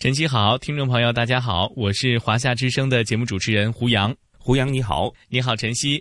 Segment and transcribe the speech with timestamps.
[0.00, 4.14] 晨曦好，听众朋友大家好，我是华夏之声的节目主持人胡杨。
[4.38, 6.00] 胡杨你好，你好晨曦。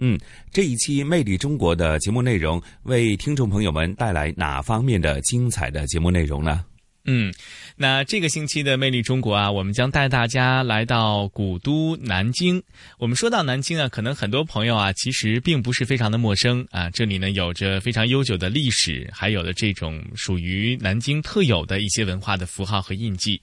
[0.00, 0.18] 嗯，
[0.50, 6.64] 这一期《魅力中国》的节目内容为听众朋友们带来哪方面的精彩的节目内容呢？
[7.04, 7.32] 嗯，
[7.76, 12.62] 那这个星期的魅力中国啊，我们将带大家来到古都南京。
[12.98, 16.90] 我们说到南京啊，可能很多朋友啊，其实并不是非常的陌生啊。
[16.90, 23.40] 这里呢，有着非常悠久的历史，还有的这种属于南京特有的一些文化的符号和印记。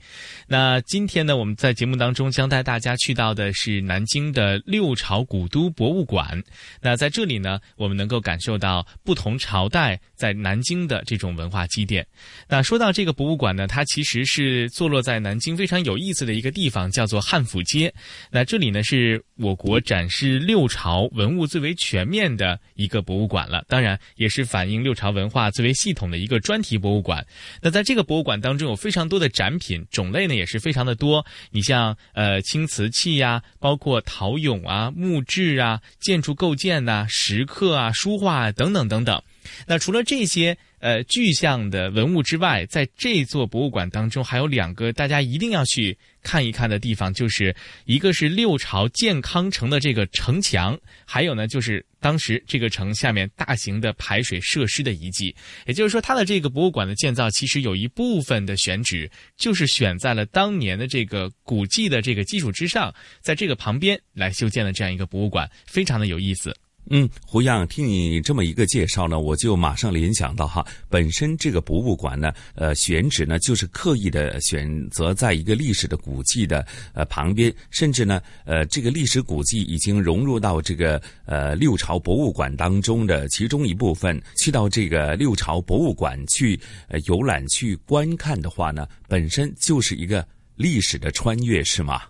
[0.47, 6.43] 那今天呢，我们在节目当中将带大家去到的是南京的六朝古都博物馆。
[6.81, 12.05] 那在这里呢，我们能够感受到不同朝代在南京的这种文化积淀。
[12.47, 13.55] 那说到这个博物馆。
[13.55, 17.93] 呢它其实是坐落在南京非常有意思的一个地方，叫做汉府街。
[18.29, 27.25] 那这里呢是我国展示六朝文物最为全面的一个博物馆了，当然也是反映六朝文化最为系统的一个专题博物馆。
[27.61, 31.25] 那在这个博物馆当中有非常多的展品，种类呢也是非常的多。
[31.51, 39.21] 你像呃青瓷器呀，包括陶俑啊、木质啊、建筑构件呐、石刻啊、书画等等等等。
[39.67, 40.57] 那除了这些。
[40.79, 47.55] 呃，具象的文物之外，在这座博物馆当中，还有两个大家一定要去看一看的地方，就是
[47.85, 55.35] 一个是六朝建康城的这个城墙，还有呢，就是当时这个城下面大型的排水设施的遗迹。
[55.65, 66.55] 也就是说，它的这个博物馆的建造，其实有一部分的选址就是选在了当年的这个古迹的这个基础之上，在这个旁边来修建的这样一个博物馆，非常的有意思。
[66.89, 86.59] 嗯，胡样，听你这么一个介绍呢，我就马上联想到哈，本身这个博物馆呢，呃，选址呢就是刻意的选择在一个历史的古迹的呃旁边，甚至呢，呃，这个历史古迹已经融入到这个呃六朝博物馆当中的其中一部分，去到这个六朝博物馆去
[87.07, 90.23] 游览去观看的话呢，本身就是一个
[90.55, 92.03] 历史的穿越，是吗？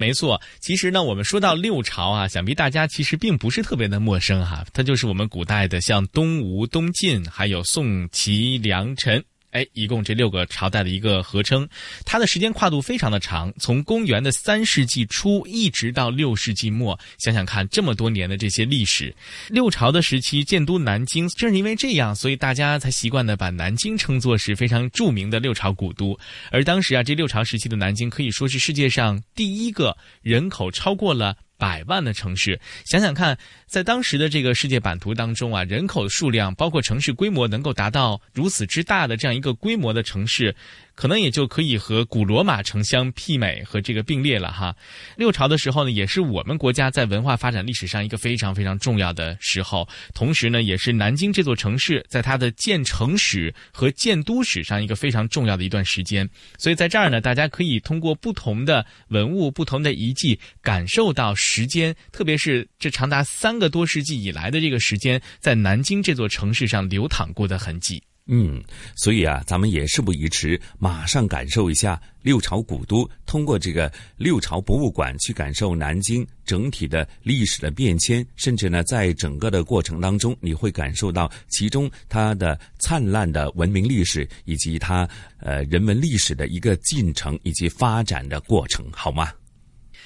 [0.00, 9.22] 没错，其实呢，我们说到六朝啊，想必大家其实并不是特别的陌生哈，它就是我们古代的像东吴、东晋，还有宋、齐、梁、陈。
[9.50, 11.68] 哎，一共这六个朝代的一个合称，
[12.04, 19.14] 它的时间跨度非常的长，从公元的三世纪初一直到六世纪末，想想看这么多年的这些历史。
[19.48, 26.18] 六朝的时期建都南京，正是因为这样，所以大家才习惯的把南京称作是非常著名的六朝古都。
[26.50, 31.36] 而当时啊，这六朝时期的南京可以说是世界上第一个人口超过了。
[31.60, 40.56] 百万的城市，想想看，在当时的这个世界版图当中啊，人口数量包括城市规模能够达到如此之大的这样一个规模的城市。
[41.00, 44.76] 可能也就可以和古罗马城相媲美和这个并列了哈。
[45.16, 56.28] 六朝的时候呢，也是我们国家在文化发展历史上一个非常非常重要的时候，同时呢，也是南京这座城市在它的建城史和建都史上一个非常重要的一段时间。
[56.58, 68.02] 所以在这儿呢，大家可以通过不同的文物、不同的遗迹，感受到时间，特别是这长达三个多世纪以来的这个时间，在南京这座城市上流淌过的痕迹。
[68.32, 68.62] 嗯，
[68.94, 73.08] 所以啊，咱们也事不宜迟，马上感受一下六朝古都。
[73.26, 85.08] 通过这个六朝博物馆去感受南京整体的历史的变迁，甚至呢，在整个的过程当中，你会感受到其中它的灿烂的文明历史，以及它
[85.40, 89.32] 呃人文历史的一个进程以及发展的过程，好吗？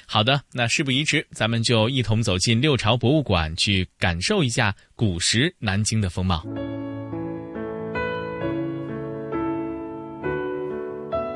[0.06, 6.42] 好的，那事不宜迟，咱们就一同走进六朝博物馆，去感受一下古时南京的风貌。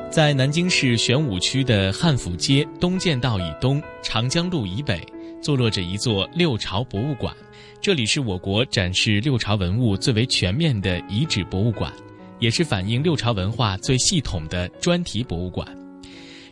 [0.09, 4.99] 在南京市玄武区的汉府街东建道以东、长江路以北，
[5.39, 7.31] 坐落着一座六朝博物馆。
[7.79, 11.93] 这里是我国展示六朝文物最为全面的遗址博物馆，
[12.39, 15.67] 也是反映六朝文化最系统的专题博物馆。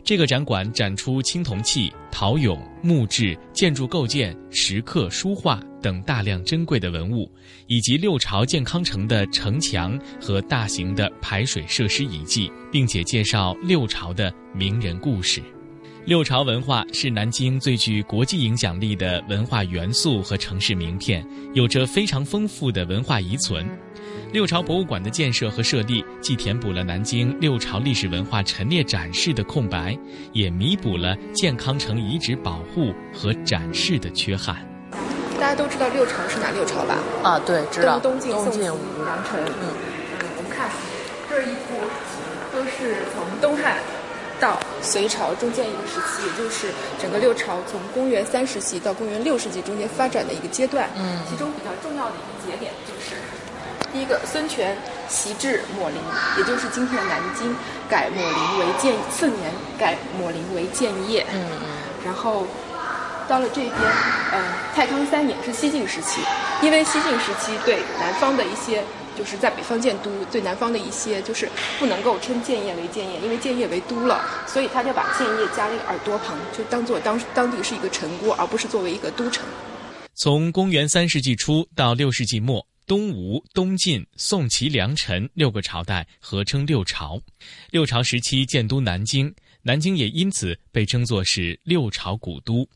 [0.08, 7.30] 这个展馆展出青铜器、陶俑、木质、建筑构件、石刻、书画等大量珍贵的文物，
[7.66, 15.42] 以及六朝建康城的城墙和大型的排水设施遗迹，并且介绍六朝的名人故事。
[16.08, 21.22] 六朝文化是南京最具国际影响力的文化元素和城市名片，
[21.52, 23.68] 有着非常丰富的文化遗存。
[24.32, 29.94] 六朝博物馆的建设和设立，既填补了南京六朝历史文化陈列展示的空白，
[30.32, 34.66] 也弥补了健康城遗址保护和展示的缺憾。
[35.38, 36.96] 大家都知道六朝是哪六朝吧？
[37.22, 38.00] 啊，对，知道。
[38.00, 38.74] 东晋、宋晋、梁
[39.26, 39.44] 陈。
[39.44, 40.70] 嗯嗯，我们看
[41.28, 41.76] 这一幅，
[42.56, 43.76] 都是从东汉。
[44.40, 50.88] 到隋朝中间一个时期，也就是整个六朝从公元三世纪到公元六世纪中间发展的一个阶段。
[50.96, 53.16] 嗯，其中比较重要的一个节点就是，
[53.92, 54.76] 第一个孙权
[55.08, 56.00] 袭至秣陵，
[56.36, 57.54] 也就是今天的南京，
[57.88, 61.26] 改秣陵为建次年，改秣陵为建业。
[61.32, 61.68] 嗯嗯。
[62.04, 62.46] 然后
[63.26, 63.74] 到了这边，
[64.32, 64.40] 呃，
[64.74, 66.20] 太康三年是西晋时期，
[66.62, 68.84] 因为西晋时期对南方的一些。
[69.18, 71.48] 就是在北方建都，对南方的一些就是
[71.80, 79.44] 不能够称建业为建业，因为建业为都了，所以他就把建业加了一个耳朵旁，就当做当当地是一个城郭，而不是作为一个都城。
[80.14, 87.20] 从公元三世纪初到六世纪末，东吴、东晋、宋、齐、梁、陈六个朝代合称六朝。
[87.70, 89.34] 六朝时期建都南京。
[89.68, 92.66] 南京也因此被称作是六朝古都，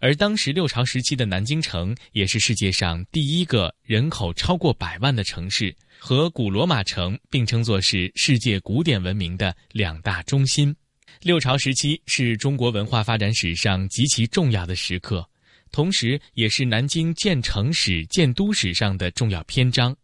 [0.00, 10.74] 而当时六朝时期的南京城也是世界上第一个人口超过百万的城市，和古罗马城并称作是世界古典文明的两大中心。
[11.22, 15.24] 六朝时期是中国文化发展史上极其重要的时刻，
[15.70, 19.96] 同时也是南京建城史、建都史上的重要篇章。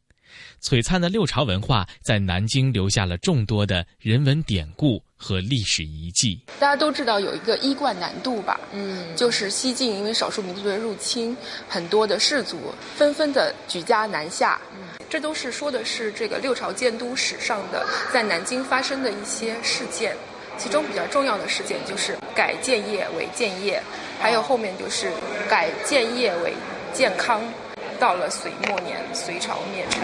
[0.62, 5.02] 璀璨的六朝文化在南京留下了众多的人文典故。
[5.16, 8.60] 和历史遗迹，大家都知道有一个衣冠南渡吧？
[8.72, 11.36] 嗯，就是西晋因为少数民族的入侵，
[11.68, 14.60] 很多的士族纷纷的举家南下。
[14.72, 20.14] 嗯，这都是说的是这个六朝建都史上的在南京发生的一些事件，
[20.58, 23.82] 其中比较重要的事件就是改建业为建业，
[24.20, 25.10] 还有后面就是
[25.48, 26.52] 改建业为
[26.92, 27.42] 建康。
[27.98, 30.02] 到了隋末年，隋朝灭陈，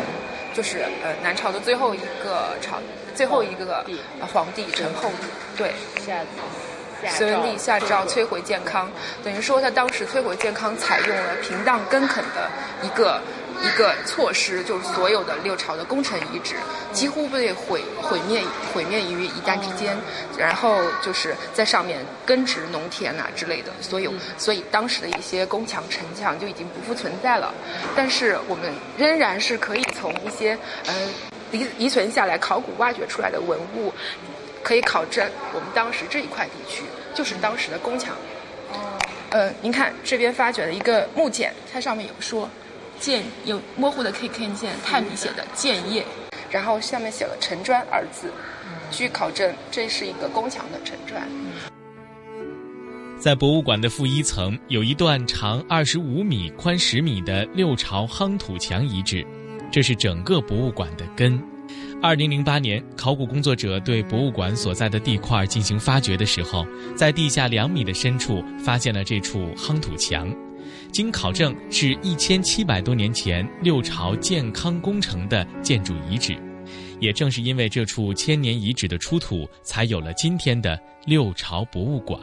[0.55, 2.81] 就是呃南朝的最后一个朝。
[3.15, 3.85] 最后一个
[4.33, 4.67] 皇帝。
[4.73, 5.11] 陈后，
[5.57, 5.73] 对，
[7.11, 8.91] 隋文帝下诏摧毁健康，
[9.23, 12.51] 等于说他当时摧毁健康采用了平荡根垦的
[12.83, 13.21] 一个
[13.63, 16.55] 一个措施，就是所有的六朝的功臣遗址
[16.93, 18.43] 几乎被毁毁灭
[18.73, 19.97] 毁灭于一旦之间，
[20.39, 27.53] 然后就是在上面耕植农田啊之类的，所有所以当时的一些宫墙城墙就已经不复存在了，
[27.95, 30.57] 但是我们仍然是可以从一些
[30.87, 31.13] 嗯。
[31.53, 33.93] 遗遗存下来、考古挖掘出来的文物，
[34.63, 36.83] 可以考证我们当时这一块地区
[37.15, 38.15] 就是当时的宫墙。
[38.73, 38.99] 哦。
[39.31, 42.49] 呃，您看这边发掘的一个木简，它上面有说
[43.01, 46.05] “建”，有模糊的可以看见炭笔写的“建业”，
[46.51, 48.31] 然后下面写了“城砖”二字。
[48.91, 51.27] 据考证，这是一个宫墙的城砖。
[53.19, 59.27] 在博物馆的负一层，有一段长二十五米、宽十米的六朝夯土墙遗址。
[59.73, 61.43] 这是整个博物馆的根。
[62.03, 70.31] 二零零八年，考古工作者对博物馆所在的地块进行发掘的时候，在地下两米的深处发现了这处夯土墙。
[70.93, 76.37] 经考证，是一千七百多年前六朝建康工程的建筑遗址。
[77.01, 82.21] 也正是因为这处千年遗址的出土，才有了今天的六朝博物馆。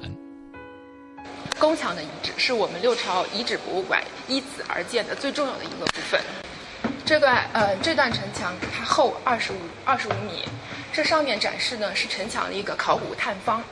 [1.58, 6.22] 宫墙的遗址是我们六朝遗址博物馆依此而建的最重要的一个部分。
[7.10, 10.48] 这段呃，这段城墙它厚二十五二十五米，
[10.94, 13.64] 这上面展示呢是城墙的一个考古探方，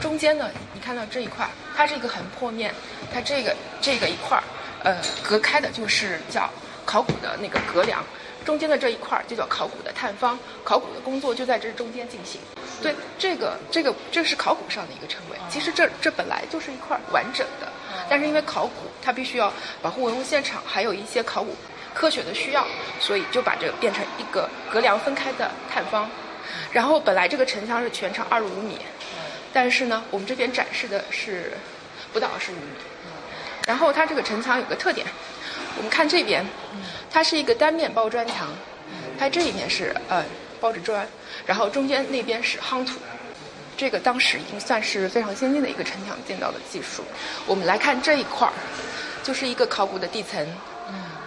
[0.00, 2.72] 中间呢你看到这一块，它是一个横坡面，
[3.12, 4.44] 它这个这个一块儿，
[4.84, 6.48] 呃，隔开的就是叫
[6.86, 8.02] 考古的那个隔梁，
[8.42, 12.40] 中间的这一块就叫考古的探方，考古的工作就在这中间进行。
[12.80, 17.70] 对，这个这个这是考古上的一个称谓，其实这这本来就是一块完整的，
[18.08, 19.52] 但是因为考古它必须要
[19.82, 21.54] 保护文物现场，还有一些考古。
[21.98, 22.64] 科学的需要，
[23.00, 26.08] 所以就把这个变成一个隔梁分开的探方。
[26.70, 28.78] 然后本来这个城墙是全长二十五米，
[29.52, 31.52] 但是呢，我们这边展示的是
[32.12, 32.60] 不到二十五米。
[33.66, 35.04] 然后它这个城墙有个特点，
[35.76, 36.46] 我们看这边，
[37.10, 38.46] 它是一个单面包砖墙，
[39.18, 40.24] 它这一面是呃
[40.60, 41.04] 包着砖，
[41.44, 43.00] 然后中间那边是夯土。
[43.76, 47.02] 这个当时已经算是非常先进的一个城墙建造的技术。
[47.44, 48.54] 我们来看这一块儿，
[49.24, 50.46] 就是一个考古的地层。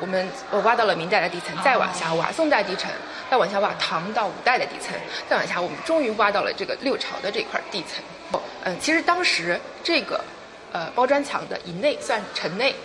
[0.02, 2.90] 我们我挖到了明代的地层，再往下挖宋代地层，
[3.30, 4.94] 再往下挖唐到五代的地层，
[5.30, 8.42] 再往下我们终于挖到了这个六朝的这块地层。
[8.64, 10.20] 嗯，其实当时这个，
[10.72, 12.76] 呃，包砖墙的以内算城内，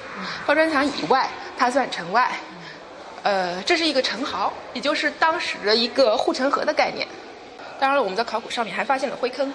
[0.46, 2.30] 包砖墙以外它算城外。
[3.22, 7.08] 呃，这是一个城壕，也就是当时的一个护城河的概念。
[7.80, 9.52] 当然了，我们在考古上面还发现了灰坑，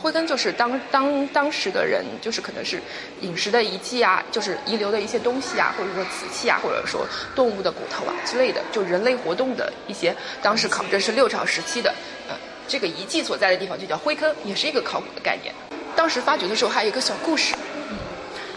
[0.00, 2.80] 灰坑就是当当当时的人就是可能是
[3.20, 10.16] 饮食的遗迹啊，就是遗留的一些东西啊，或者说瓷器啊，或者说动物的骨头啊之类的，就人类活动的一些。
[10.40, 11.94] 当时考证是六朝时期的，
[12.28, 12.34] 呃，
[12.66, 15.54] 这个遗迹所在的地方就叫灰坑，也是一个考古的概念。
[15.94, 17.54] 当时发掘的时候还有一个小故事，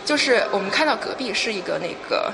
[0.05, 2.31] 就是我们看到隔壁是一个那个。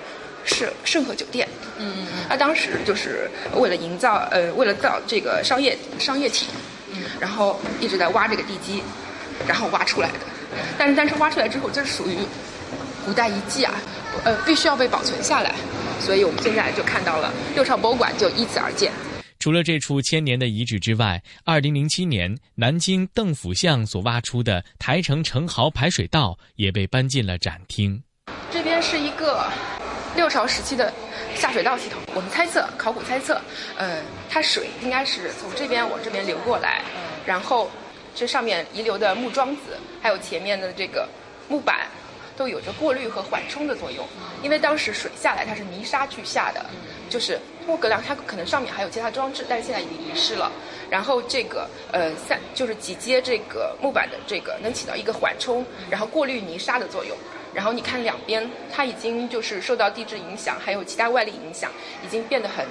[0.50, 6.48] 是盛和酒店，嗯嗯嗯，他当时就是为了营造，呃，为了造这个商业商业体，
[6.92, 8.82] 嗯，然后一直在挖这个地基，
[9.48, 10.20] 然后挖出来的，
[10.78, 12.18] 但是但是挖出来之后，这是属于
[13.06, 13.74] 古代遗迹啊，
[14.24, 15.54] 呃，必须要被保存下来，
[16.00, 18.92] 所以我们现在就看到了六朝博物馆就依此而建。
[19.38, 28.04] 除了这处千年的遗址之外，二零零七年南京邓府巷所挖出的台城城壕排水道也被搬进了展厅。
[28.52, 29.46] 这边是一个。
[30.16, 30.92] 六朝时期的
[31.36, 33.40] 下水道系统，我们猜测，考古猜测，
[33.78, 36.82] 呃，它水应该是从这边往这边流过来，
[37.26, 37.70] 然后
[38.16, 41.08] 这上面遗留的木桩子，还有前面的这个
[41.48, 41.88] 木板，
[42.36, 44.06] 都有着过滤和缓冲的作用。
[44.42, 46.66] 因为当时水下来它是泥沙俱下的，
[47.10, 50.52] 就是莫格梁它可能上面还有其他装置，但是现在已经遗失了。
[50.90, 57.16] 然后这个呃三就是几阶这个木板的这个能起到一个缓冲，然后过滤泥沙的作用。
[57.54, 61.72] 然后你看两边，它已经就是受到地质影响，还有其他外力影响，
[62.06, 62.66] 已经变得很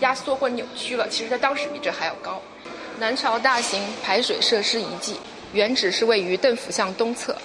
[0.00, 1.08] 压缩或扭曲了。
[1.08, 2.40] 其实在当时比这还要高。
[2.98, 5.18] 南朝大型排水设施遗迹，
[5.52, 7.36] 原址是位于邓府巷东侧。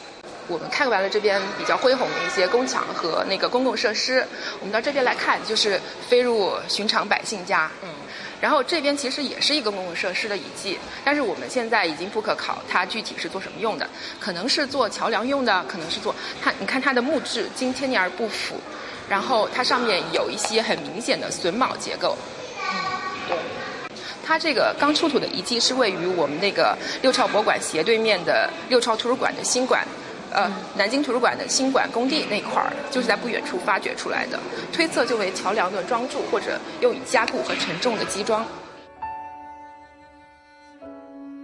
[0.48, 4.28] 我们看完了这边比较恢宏的一些宫墙和那个公共设施，
[4.60, 7.72] 我们到这边来看，就是飞入寻常百姓家。
[7.82, 7.90] 嗯。
[8.44, 13.88] 然后这边其实也是一个公共设施的遗迹，但是我们现在已经不可考它具体是做什么用的，
[14.20, 16.52] 可能是做桥梁用的，可能是做它。
[16.60, 18.60] 你看它的木质经千年而不腐，
[19.08, 22.18] 然后它上面有一些很明显的榫卯结构。
[22.70, 22.76] 嗯，
[23.30, 23.38] 对。
[24.26, 29.88] 它这个刚出土的遗迹是位于我们那个六朝博物馆斜对面的六朝图书馆的新馆。
[30.34, 34.40] 呃，南京图书馆的新馆工地那块儿，就是在不远处发掘出来的，
[34.72, 38.46] 推测就为桥梁的桩柱或者用以加固和承重的基桩。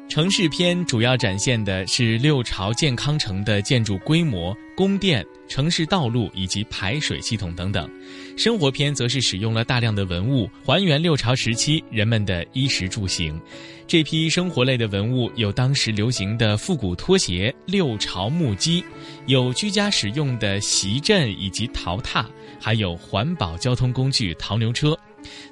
[0.09, 7.87] 城市篇主要展现的是六朝建康城的建筑规模、宫殿、城市道路以及排水系统等等；
[8.35, 13.39] 生活篇则是使用了大量的文物，还原六朝时期人们的衣食住行。
[13.85, 18.83] 这批生活类的文物有当时流行的复古拖鞋、六朝木屐，
[19.27, 22.25] 有居家使用的席镇以及陶榻，
[22.59, 24.97] 还有环保交通工具陶牛车。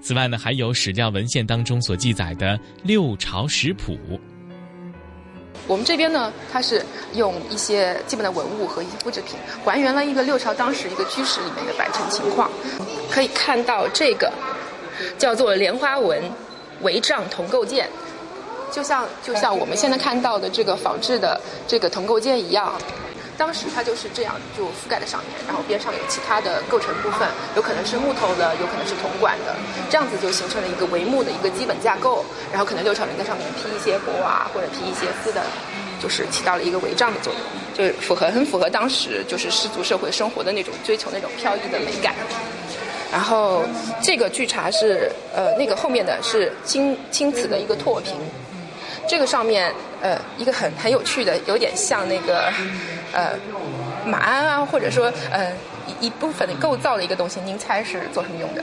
[0.02, 4.20] 此外呢，还有史料文献当中所记载的六朝食谱。
[5.68, 6.84] 我们这边呢，它是
[7.14, 12.50] 用一些基本的文物和一些复制品，还原了一个六朝当时一个居室里面的摆陈情况。
[13.12, 14.32] 可以看到这个
[15.18, 16.22] 叫做莲花纹
[16.84, 17.90] 帷帐铜构件，
[18.72, 22.74] 就像就像我们现在看到的这个仿制的这个铜构件一样。
[23.38, 29.56] 当时它就是这样就覆盖在上面，然后边上有其他的构成部分，有可能是木头的，有可能是铜管的，
[29.90, 32.26] 这样子就形成了一个帷幕的一个基本架构。
[32.52, 35.44] 然后可能六朝人在上面披一些帛啊，或者披一些丝的，
[36.02, 37.42] 就是起到了一个帷帐的作用，
[37.78, 42.16] 就是符合很符合当时就是氏族社会生活的那种追求那种飘逸的美感。
[43.12, 43.64] 然后
[44.02, 48.16] 这个据查是呃那个后面的是青青瓷的一个拓屏，
[49.08, 52.52] 这个上面呃一个很很有趣的，有点像那个。
[53.14, 53.32] 呃，
[54.06, 55.52] 马鞍啊，或者说呃
[55.88, 58.62] 一一部分的构造的一个东西，您猜是做什么用的？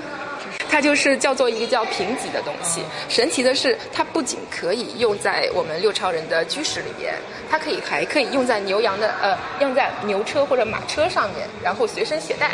[0.68, 2.82] 它就是叫做一个叫平脊的东西。
[3.08, 7.14] 神奇的是，它不仅可以用在我们六朝人的居室里边，
[7.50, 12.50] 它可以还可以用在牛羊的呃用在牛车或者马车上面，然后随身携带。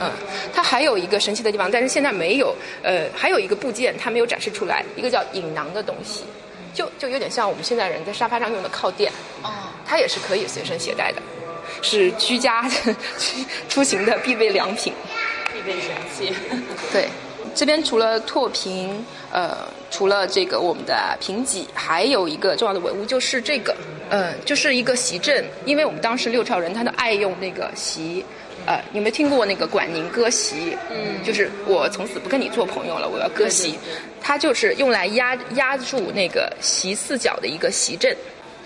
[0.00, 0.10] 嗯，
[0.54, 2.56] 它还有一个神奇的地方，但是现在没有。
[2.82, 6.24] 呃，还有一个部件它没有展示出来，一个叫引囊的东西。
[6.74, 9.10] 就就有点像我们现在人在沙发上用的靠垫，
[9.42, 9.50] 哦，
[9.86, 11.22] 它也是可以随身携带的，
[11.82, 12.68] 是居家
[13.68, 14.92] 出行的必备良品，
[15.52, 16.34] 必备神器。
[16.92, 17.08] 对，
[17.54, 19.58] 这边除了拓平，呃，
[19.90, 23.74] 除了这个我们的平脊，还有一个重要的文物就是这个，
[24.08, 28.24] 呃，就是一个席镇，因为我们当时六朝人他都爱用那个席。
[28.66, 30.76] 呃，有没有听过那个管宁割席？
[30.90, 33.78] 嗯，就是我从此不跟你做朋友了，我要割席。
[34.20, 38.16] 它就是用来压压住那个席四角的一个席阵。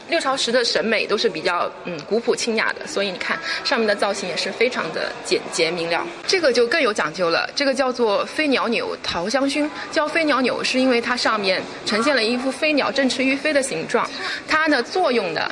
[0.06, 6.06] 六朝时的审美都是比较嗯古朴清雅的，所以你看上面的造型也是非常的简洁明了。
[6.26, 14.06] 这个就更有讲究了，这个叫做飞鸟钮桃香薰，叫飞鸟钮是因为它上面呈现了一副飞鸟振翅欲飞的形状。
[14.46, 15.50] 它的作用呢？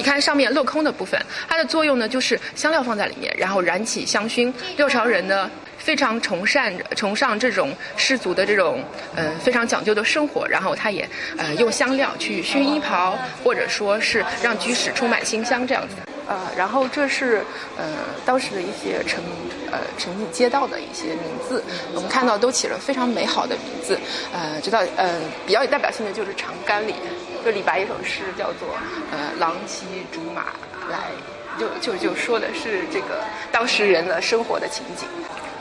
[0.00, 4.50] 你看上面镂空的部分，它的作用呢就是香料放在里面，然后燃起香薰。
[4.78, 8.82] 六朝人呢非常崇尚崇尚这种氏族的这种
[9.14, 13.14] 呃非常讲究的生活，然后他也呃用香料去熏衣袍，
[13.44, 15.96] 或者说是让居室充满馨香这样子。
[16.26, 17.44] 呃，然后这是
[17.76, 17.84] 呃
[18.24, 19.22] 当时的一些城
[19.70, 24.00] 呃城里街道的一些名字，我们看到都起了非常美好的名字。
[24.32, 26.94] 呃，知道呃比较有代表性的就是长干里。
[27.44, 28.68] 就李白一首诗叫做
[29.10, 30.46] “呃，郎骑竹马
[30.88, 31.10] 来”，
[31.58, 35.08] 就就就说的是这个当时人的生活的情景。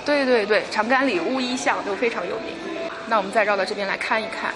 [0.05, 2.53] 对对对，长干里乌衣巷都非常有名。
[3.07, 4.53] 那我们再绕到这边来看一看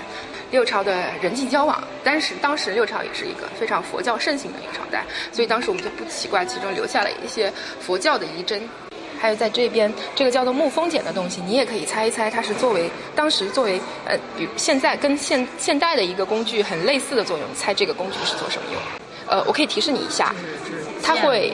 [0.52, 1.84] 六朝的人际交往。
[2.04, 8.62] 当时当时六朝也是一个非常佛教盛行的一个朝代，所以当时我们就不奇怪其中留下了一些佛教的遗珍。
[9.24, 17.48] 还有在这边这个叫做木风剪的东西，你也可以猜一猜，它是作为当时作为呃，比现在跟现现代的一个工具很类似的作用。
[17.56, 18.82] 猜这个工具是做什么用？
[19.28, 20.36] 呃，我可以提示你一下，
[21.02, 21.54] 它会，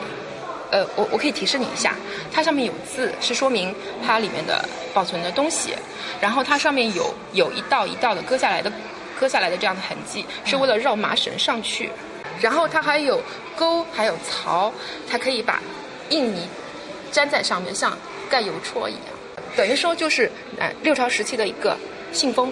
[0.71, 1.93] 呃，我我可以提示你一下，
[2.31, 5.75] 它上面有字，是说明它里面的保存的东西。
[6.19, 8.73] 然后它上面有有一道一道的割下来的
[9.19, 11.91] 割下来的这样的痕迹，是为了绕麻绳上去。
[12.41, 13.21] 然后它还有
[13.55, 14.73] 钩，还有槽，
[15.07, 15.61] 它可以把
[16.09, 16.47] 印泥。
[17.09, 17.97] 粘在上面，像
[18.29, 19.01] 盖邮戳一样，
[19.55, 21.77] 等于说就是呃六朝时期的一个
[22.11, 22.51] 信封。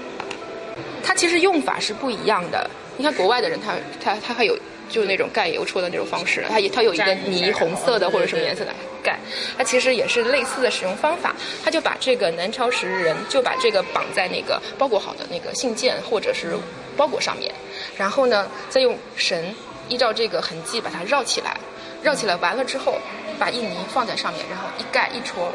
[1.03, 2.69] 它其实用法是不一样的。
[2.97, 4.57] 你看国外的人，他他他还有
[4.89, 8.73] 就是那种盖邮戳的那种方式，他也他有一个泥红色的或者什么颜色的
[9.03, 9.17] 盖，
[9.57, 11.35] 它其实也是类似的使用方法。
[11.63, 16.57] 他就把这个南朝时人就把这个绑在那个包裹好的那个信件或者是
[16.97, 17.53] 包裹上面，
[17.97, 19.55] 然后呢再用绳
[19.87, 21.55] 依照这个痕迹把它绕起来，
[22.01, 22.95] 绕起来完了之后。
[23.39, 25.51] 把印泥放在上面，然后一盖一戳，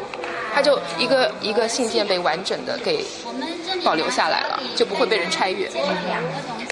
[0.55, 3.05] 它就一个一个信件被完整的给
[3.85, 5.69] 保留下来了，就不会被人拆阅。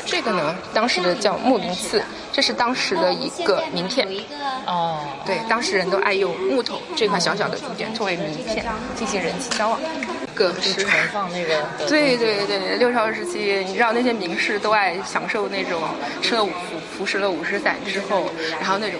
[0.07, 2.01] 这个呢，当时的叫木名刺，
[2.33, 4.07] 这是当时的一个名片。
[4.67, 9.81] 哦，对，当时人都爱用木头这块小小的竹简作为名片进行人际交往。
[10.41, 11.69] 各是存放那个。
[11.87, 15.83] 对对对，六朝时期，你知道那些名士都爱享受那种
[16.23, 18.99] 吃了五服服食了五十散之后，然后那种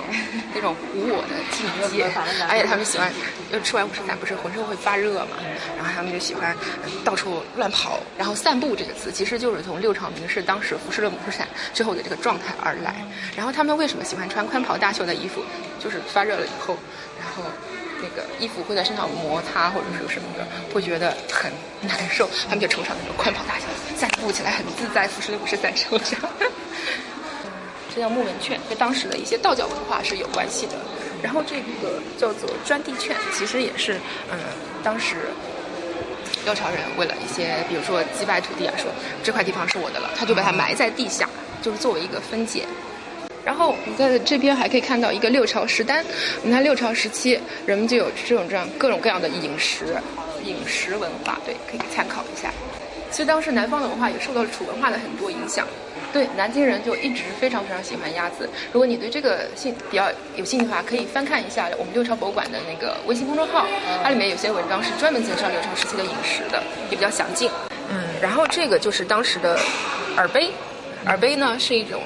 [0.55, 2.05] 那种无我的境界，
[2.47, 3.11] 而且他们喜欢，
[3.51, 5.39] 就吃完五十散不是浑身会发热嘛，
[5.79, 6.55] 然后他们就喜欢
[7.03, 12.95] 到处乱跑，然后散步这个词其实就是从六朝名士当时服食了五十散之后的这个状态而来。
[13.35, 15.41] 然后他们为什么喜欢穿宽袍大袖的衣服？
[15.83, 16.77] 就是发热了以后，
[17.19, 17.43] 然后。
[18.03, 21.51] 那个衣服会在身上摩擦或者是什么的，会觉得很
[21.83, 22.29] 难受。
[22.49, 23.65] 他们就崇尚那种宽袍大袖，
[23.97, 26.19] 散步起来很自在，服侍的不是在身上。
[27.95, 30.73] 这叫木纹券，跟当时的一些道教文化是有关系的。
[31.23, 33.95] 然后这个叫做砖地券，其实也是
[34.31, 34.39] 嗯，
[34.83, 35.29] 当时
[36.45, 38.87] 六朝人为了一些，比如说击败土地啊，说
[39.23, 41.29] 这块地方是我的了，他就把它埋在地下，
[41.61, 42.65] 就是作为一个分解。
[43.45, 46.05] 然后我们在这边还可以看到一个六朝食单。
[46.43, 49.97] 你看六朝时期，人们就有这种这样各种各样的饮食，
[50.45, 52.51] 饮食文化，对，可以参考一下。
[53.11, 55.67] 其实当时南方的文化也受到了楚文化的很多影响。
[56.13, 58.49] 对，南京人就一直非常非常喜欢鸭子。
[58.73, 63.67] 如果你对这个兴比较有兴趣的话，可以翻看一下我们六朝博物馆的那个微信公众号，
[64.03, 67.51] 它里面有些文章是专门介绍六朝时期的饮食的，也比较详尽。
[67.89, 69.59] 嗯，然后这个就是当时的
[70.17, 70.51] 耳杯，
[71.07, 72.03] 耳杯呢是一种。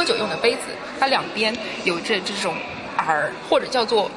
[0.00, 0.60] 喝酒用的杯子，
[0.98, 2.54] 它两边有这这种
[2.96, 4.10] 耳，或者叫做，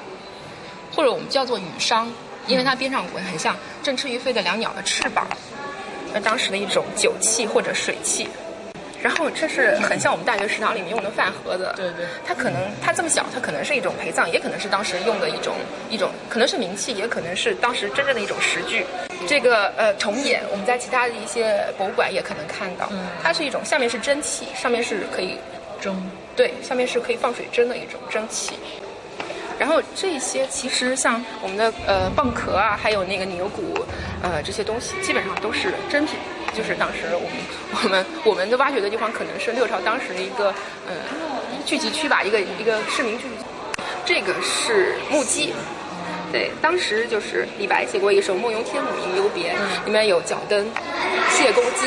[0.95, 2.09] 或者我们叫做羽伤，
[2.47, 5.27] 因为它边上纹很像振翅欲飞的两鸟的翅膀，
[6.13, 8.29] 那当时的一种酒器或者水器。
[9.01, 12.05] 然后这是很像我们大学食堂里面用的饭盒子，对对。
[12.25, 15.53] 它可能它这么小，它可能是一种陪葬，也可能是当时用的一种
[15.89, 18.85] 一种，可能是名器，也可能是当时真正的一种食具。
[19.27, 22.89] 这个呃重眼，我们在其他的一些博物馆也可能看到，
[23.21, 25.37] 它是一种下面是蒸汽，上面是可以。
[25.83, 26.01] 蒸
[26.33, 28.53] 对，下面是可以放水蒸的一种蒸汽。
[29.59, 33.85] 然后这些其实像我们的呃蚌壳啊，还有那个牛骨，
[34.21, 36.15] 呃这些东西基本上都是真品。
[36.55, 37.29] 就是当时我们
[37.83, 40.53] 我们我们的挖掘的地方可能是六朝当时的一个
[40.87, 40.93] 呃
[41.65, 43.35] 聚集区吧，一个一个市民聚集。
[44.05, 45.51] 这个是木屐，
[46.33, 49.53] 对，当时就是李白写过一首《梦游天姥吟留别》，
[49.85, 50.65] 里面有脚蹬
[51.29, 51.85] 谢公屐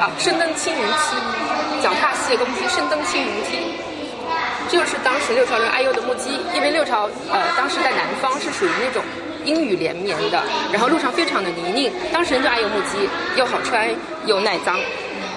[0.00, 1.82] 啊，身登青云梯。
[1.82, 3.58] 脚踏谢公屐，身登青云梯，
[4.70, 6.30] 这就是当时六朝人爱用的木屐。
[6.54, 9.04] 因为六朝呃，当时在南方是属于那种
[9.44, 10.42] 阴雨连绵的，
[10.72, 13.86] 然后路上非常的泥泞，当时人就爱用木屐，又好穿
[14.24, 14.80] 又耐脏。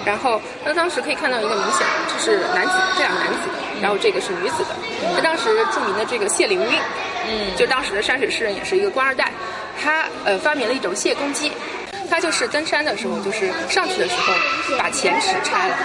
[0.06, 3.40] 然后那当时可以看到一个明显，这是男子，这两个男子，
[3.82, 4.70] 然后这个是女子的。
[5.14, 6.78] 那当时著名的这个谢灵运，
[7.28, 9.30] 嗯，就当时的山水诗人，也是一个官二代，
[9.80, 11.52] 他呃发明了一种蟹公鸡。
[12.10, 14.32] 他就是登山的时候，就是上去的时候
[14.78, 15.76] 把前齿拆了。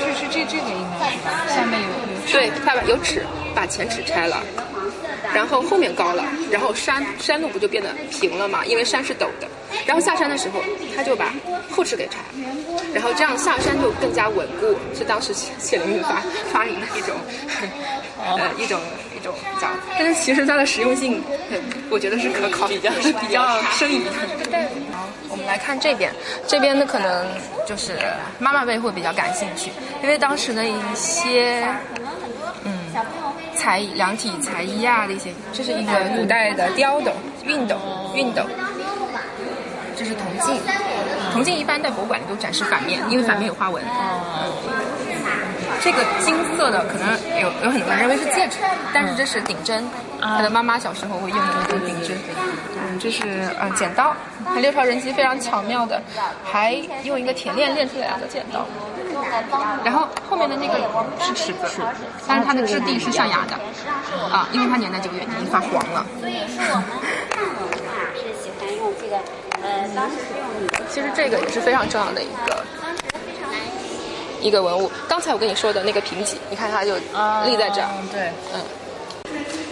[0.00, 1.44] 是是这这个应该是吧？
[1.46, 3.22] 下面有有对他把有齿
[3.54, 4.42] 把前齿拆了，
[5.34, 8.64] 然后后面高了，然后山山路不就变得平了嘛？
[8.64, 9.46] 因为山是陡的，
[9.84, 10.62] 然后下山的时候
[10.96, 11.34] 他就把
[11.70, 12.48] 后齿给拆了，
[12.94, 17.14] 然后这样下山就更加稳固，是当时谢灵运发发明的一种
[18.24, 18.80] 呃一种
[19.18, 21.22] 一种讲，但是其实它的实用性，
[21.90, 24.10] 我觉得是可考，比较比较深疑的。
[25.30, 26.10] 我们来看这边，
[26.46, 27.26] 这边呢可能
[27.66, 27.98] 就是
[28.38, 29.70] 妈妈辈会比较感兴趣，
[30.02, 31.66] 因为当时的一些
[32.64, 32.72] 嗯
[33.54, 37.12] 才艺、量体裁衣啊的一些，这是一个古代的雕斗、
[37.46, 37.76] 熨斗、
[38.14, 38.42] 熨斗，
[39.96, 40.60] 这是铜镜，
[41.32, 43.82] 铜镜一般在博物馆里都展示反面，因为反面有花纹。
[45.80, 48.58] 这个金色的可能有有很多人认为是戒指，
[48.92, 49.84] 但是这是顶针，
[50.20, 52.16] 他的妈妈小时候会用的那种顶针。
[52.80, 56.00] 嗯，这是呃剪刀，看六朝人机非常巧妙的，
[56.44, 56.72] 还
[57.04, 58.66] 用一个铁链链出来两个剪刀。
[59.84, 60.78] 然后后面的那个
[61.20, 61.82] 是尺子，
[62.26, 63.54] 但是它的质地是象牙的，
[64.32, 66.06] 啊，因为它年代久远，已经发黄了。
[68.14, 69.16] 是喜欢用这个，
[69.62, 70.46] 呃，当时是用
[70.88, 72.64] 其实这个也是非常重要的一个
[74.40, 74.90] 一个文物。
[75.08, 78.60] 刚才我跟你说的那个瓶脊，你看它就立在这儿，对，嗯，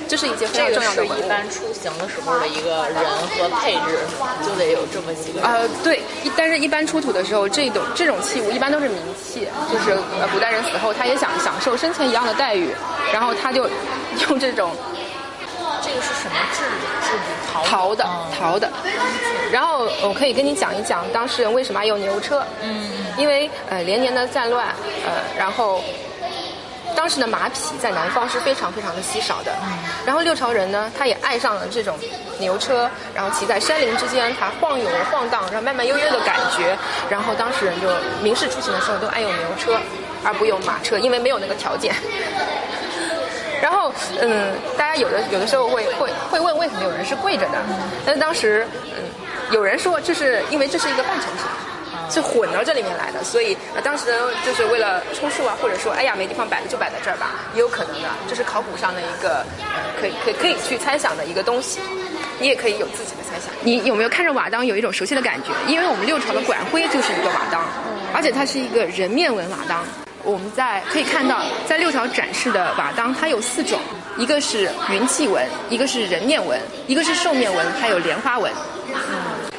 [0.08, 1.14] 这是一件非常重要的文物。
[1.14, 3.98] 是一般出行的时候的一个人和配置，
[4.46, 5.42] 就得有这么几个。
[5.42, 6.02] 呃，对，
[6.36, 12.70] 但是一般出土的时候，这种这种器物一般都是冥器，就是呃古代人死后他也想享受生前一样的待遇，
[13.12, 13.68] 然后他就
[14.28, 14.72] 用这种
[16.28, 16.62] 什么质
[17.06, 17.52] 质地？
[17.52, 18.70] 陶陶的嗯陶的。
[19.52, 22.44] 然后我可以跟你讲一讲当事人为什么爱用牛车。
[22.62, 24.66] 嗯，因为呃连年的战乱，
[25.06, 25.80] 呃然后。
[26.94, 29.52] 当时的马匹在南方是非常非常的稀少的，
[30.06, 31.98] 然后六朝人呢，他也爱上了这种
[32.38, 36.78] 牛车，然后骑在山林之间，它晃悠晃荡，然后慢慢悠悠的感觉，
[37.10, 37.88] 然后当时人就
[38.22, 39.78] 民事出行的时候都爱用牛车，
[40.24, 41.94] 而不用马车，因为没有那个条件。
[43.62, 47.58] 然后，嗯，大家有的有的时候会会会问为什么有人是跪着的，
[48.04, 48.66] 但是当时，
[48.96, 49.04] 嗯，
[49.50, 51.44] 有人说这是因为这是一个半成品。
[52.08, 54.14] 是混到这里面来的，所以呃当时，
[54.44, 61.80] 就是为了充数啊，或者说哎呀没地方摆了就摆在这儿吧，也有可能的，这是考古上的一个呃可以可以可以去猜想的一个东西，
[62.38, 63.52] 你也可以有自己的猜想。
[63.60, 65.50] 你有没有看着瓦当有一种熟悉的感觉？
[65.66, 67.64] 因为我们六朝的管徽就是一个瓦当，
[68.14, 69.82] 而且它是一个人面纹瓦当。
[70.26, 73.78] 我们在可以看到，在六朝展示的瓦当，它有四种，
[74.18, 78.52] 一个是云气纹，一个是人面纹，一个是兽面纹，还有莲花纹。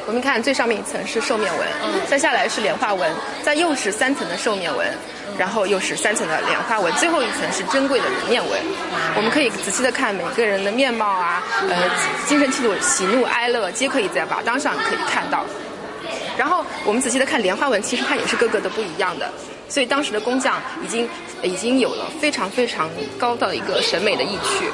[0.05, 1.67] 我们看最上面一层是兽面纹，
[2.05, 3.09] 再下来是莲花纹，
[3.43, 4.85] 再又是三层的兽面纹，
[5.37, 8.59] 然后又是三层的莲花纹，最后一层是珍贵的人面纹。
[9.15, 11.89] 我们可以仔细的看每个人的面貌啊，呃，
[12.25, 15.45] 精神气度、喜怒哀乐，皆可以在瓦当上可以看到。
[16.37, 19.31] 然后我们仔细的看莲花纹，其实它也是各个都不一样的，
[19.67, 21.07] 所以当时的工匠已经
[21.41, 24.69] 已经有了非常非常高的一个审美的意趣。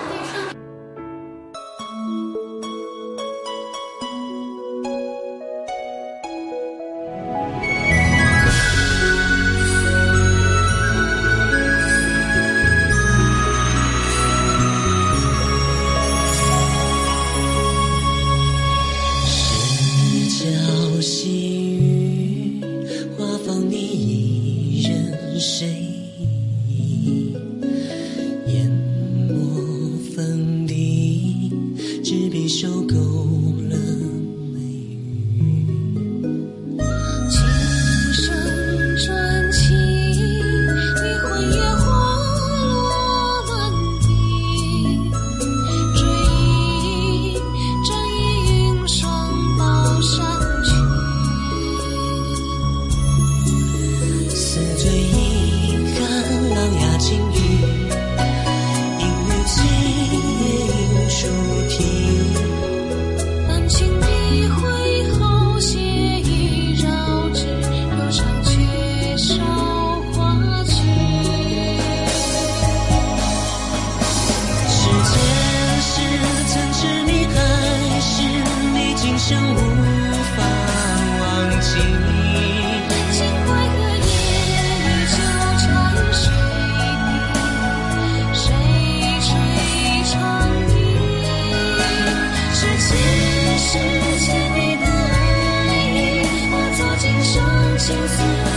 [98.07, 98.52] 生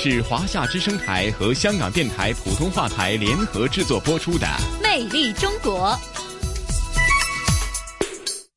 [0.00, 4.46] 是华夏之声台和香港电台普通话台联合制作播出的
[4.80, 5.88] 《魅力中国》。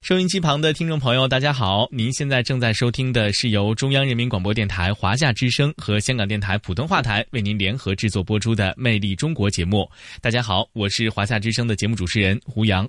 [0.03, 1.87] 收音机旁的听众朋友，大家好！
[1.91, 9.89] 您现在正在收听的是由中央人民广播电台华夏之声和香港电台普通话台为您联合制作播出的《魅力中国》节目。
[10.21, 12.87] 大家好，我是华夏之声的节目主持人胡杨。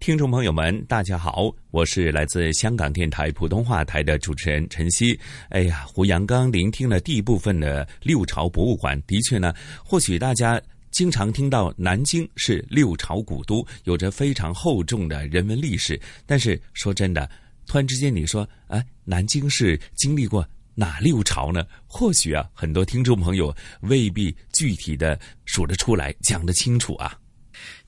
[0.00, 5.18] 听众朋友们，大家好，我是来自香港电台普通话台的主持人陈曦。
[5.50, 9.52] 哎呀，胡杨刚聆听了第一部分的六朝博物馆，的确呢，
[9.84, 10.60] 或许大家
[10.92, 16.00] 经常听到南京是六朝古都，有着非常厚重的人文历史。
[16.24, 17.28] 但是说真的，
[17.66, 21.66] 突然之间你说，哎，南京是经历过哪六朝呢？
[21.88, 27.18] 或许啊，很多听众朋友未必具体的数得出来，讲得清楚啊。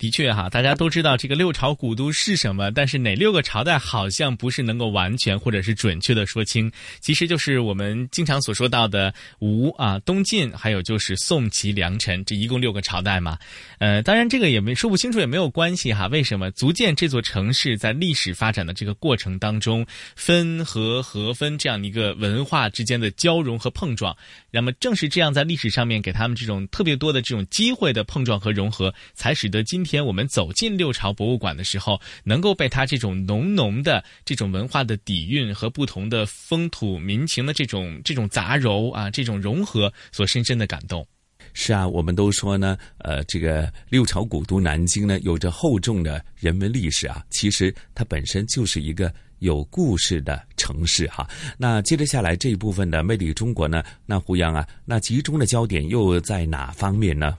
[0.01, 6.73] 的确哈，大家都知道这个六朝古都是什么，但是哪六个朝代好像不是能够完全或者是准确的说清。
[7.01, 13.39] 其实就是我们经常所说到的吴啊、东晋，还有就是宋、齐、梁、陈，这一共六个朝代嘛。
[13.77, 16.07] 呃，当然这个也没说不清楚，也没有关系哈。
[16.07, 16.51] 为什么？
[16.53, 19.87] 足见这座城市在历史发展的这个过程当中，
[20.17, 24.17] 分合合分这样一个文化之间的交融和碰撞。
[24.51, 41.05] 那么正是这样，在历史上面给他们这种特别多的这种机会的碰撞和融合，才使得今天天我们走进六朝博物馆的时候，能够被它这种浓浓的这种文化的底蕴和不同的风土民情的这种这种杂糅啊，这种融合所深深的感动。
[41.53, 47.25] 是啊，我们都说呢，呃，这个六朝古都南京呢，有着厚重的人文历史啊。
[47.31, 51.29] 其实它本身就是一个有故事的城市哈。
[51.59, 57.37] 那接着下来这一部分的魅力中国呢，那胡杨啊，那集中的焦点又在哪方面呢？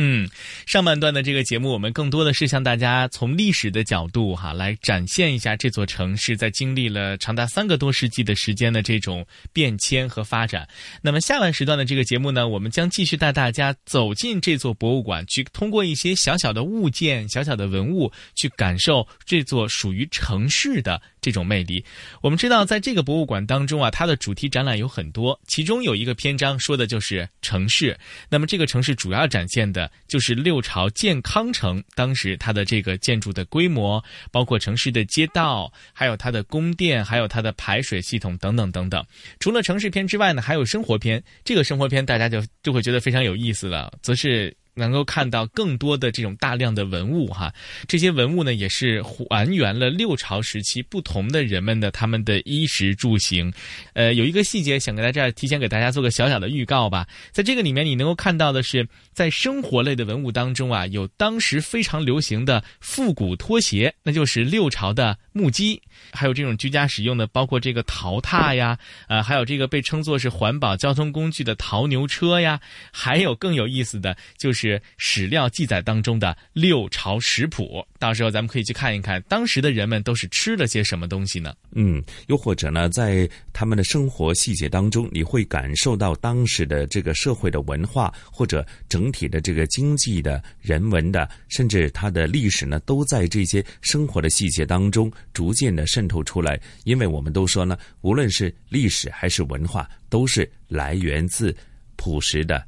[0.00, 0.28] 嗯，
[0.64, 10.68] 上半段的这个节目，我们更多的是向大家从历史的角度哈来展现一下这座城市在经历了长达三个多世纪的时间的这种变迁和发展。
[11.02, 21.84] 那么下半时段的这个节目呢，我们将继续带大家走进这座博物馆，去通过一些小小的物件、小小的文物，去感受这座属于城市的这种魅力。
[22.22, 27.94] 我们知道，在这个博物馆当中啊，它的主题展览有很多，其中有一个篇章说的就是城市。
[28.30, 39.04] 那么这个城市主要展现的就是六朝建康城当时它的这个建筑的规模，包括城市的街道，还有它的宫殿，还有它的排水系统等等等等。
[39.38, 41.22] 除了城市篇之外呢，还有生活篇。
[41.44, 44.56] 这个生活篇大家就就会觉得非常有意思了，则是。
[44.78, 47.52] 能够看到更多的这种大量的文物哈，
[47.86, 53.52] 这些文物呢也是还原了六朝时期不同的人们的他们的衣食住行。
[53.94, 65.80] 呃，有一个细节想在这儿提前给大家做个小小的预告吧，在这个里面你能够看到的是，在生活类的文物当中啊，有当时非常流行的复古拖鞋，那就是六朝的木屐，
[66.12, 72.60] 还有这种居家使用的，包括这个陶榻呀，呃，还有这个被称作是环保交通工具的陶牛车呀，
[72.92, 74.67] 还有更有意思的就是。
[74.68, 81.54] 是史料记载当中的六朝食谱，到时候咱们可以去看一看，当时的人们都是吃了些什么东西呢？
[81.72, 96.60] 嗯，又或者呢，在他们的生活细节当中，你会感受到当时的这个社会的文化，或者整体的这个经济的、人文的，甚至它的历史呢，都在这些生活的细节当中逐渐的渗透出来。
[96.84, 101.56] 因为我们都说呢，无论是历史还是文化，都是来源自
[101.96, 102.64] 朴实的、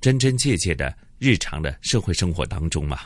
[0.00, 0.94] 真真切切的。
[1.20, 3.00] 日常的社会生活当中嘛，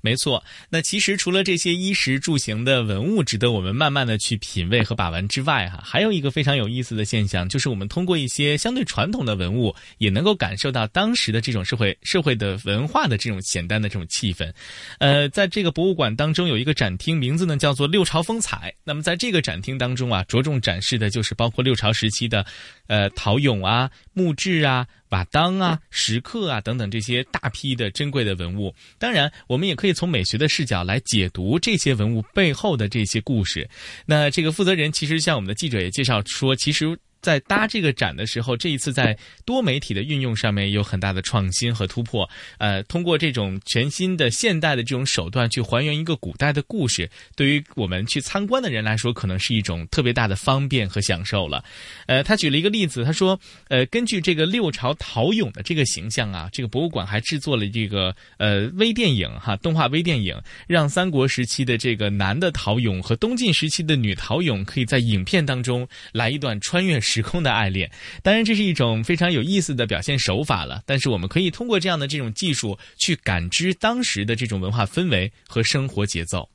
[0.00, 14.52] 没错，那其实除了这些衣食住行的文物值得我们慢慢的去品味和把玩之外，哈，还有一个非常有意思的现象，就是我们通过一些相对传统的文物，也能够感受到当时的这种社会社会的文化的这种简单的这种气氛。
[14.98, 18.74] 呃，在这个博物馆当中有一个展厅，名字呢叫做六朝风采。
[18.82, 22.44] 那么在这个展厅当中啊，着重展示的就是包括六朝时期的，
[22.88, 24.86] 呃，陶俑啊、木质啊。
[25.12, 33.68] 瓦当啊、石刻啊等等这些大批的珍贵的文物，当然，我们也可以从美学的视角来解读这些文物背后的这些故事。
[34.06, 36.98] 那这个负责人其实向我们的记者也介绍说，其实。
[37.22, 42.28] 在搭这个展的时候，这一次在多媒体的运用上面有很大的创新和突破。
[42.58, 51.64] 呃，通过这种全新的现代的这种手段去还原一个古代的故事，对于我们去参观的人来说，可能是一种特别大的方便和享受了。
[52.06, 67.90] 呃，他举了一个例子，他说，呃，根据这个六朝陶俑的这个形象啊，这个博物馆还制作了这个呃微电影哈，动画微电影，让三国时期的这个男的陶俑和东晋时期的女陶俑可以在影片当中来一段穿越时空的爱恋，
[68.22, 70.82] 当然这是一种非常有意思的表现手法了。
[70.86, 76.48] 但是我们可以通过这样的这种技术去感知当时的这种文化氛围和生活节奏。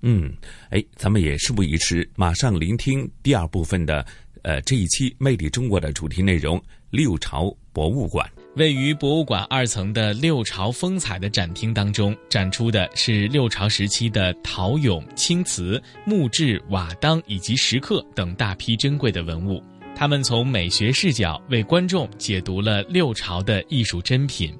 [0.00, 0.32] 嗯，
[0.70, 4.06] 哎，咱们也事不宜迟，马上聆听第二部分的
[4.42, 8.26] 呃这一期《魅力中国》的主题内容——六朝博物馆。
[8.56, 19.62] 位于博物馆二层的六朝风采的展厅当中，展出的是六朝时期的陶俑、青瓷、木质、瓦当以及石刻等大批珍贵的文物。
[19.94, 24.56] 他们从美学视角为观众解读了六朝的艺术珍品。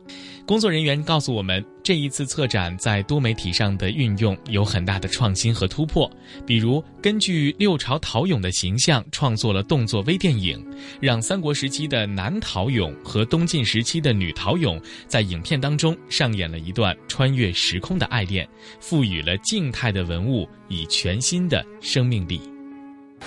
[0.46, 6.10] 工作人员告诉我们，这一次策展在多媒体上的运用有很大的创新和突破。
[6.44, 10.62] 比如，根据六朝陶俑的形象创作了动作微电影，
[11.00, 18.46] 让三国时期的男陶俑和东晋时期的女陶俑在影片当中上演了一段穿越时空的爱恋，
[18.80, 22.40] 赋予了静态的文物以全新的生命力。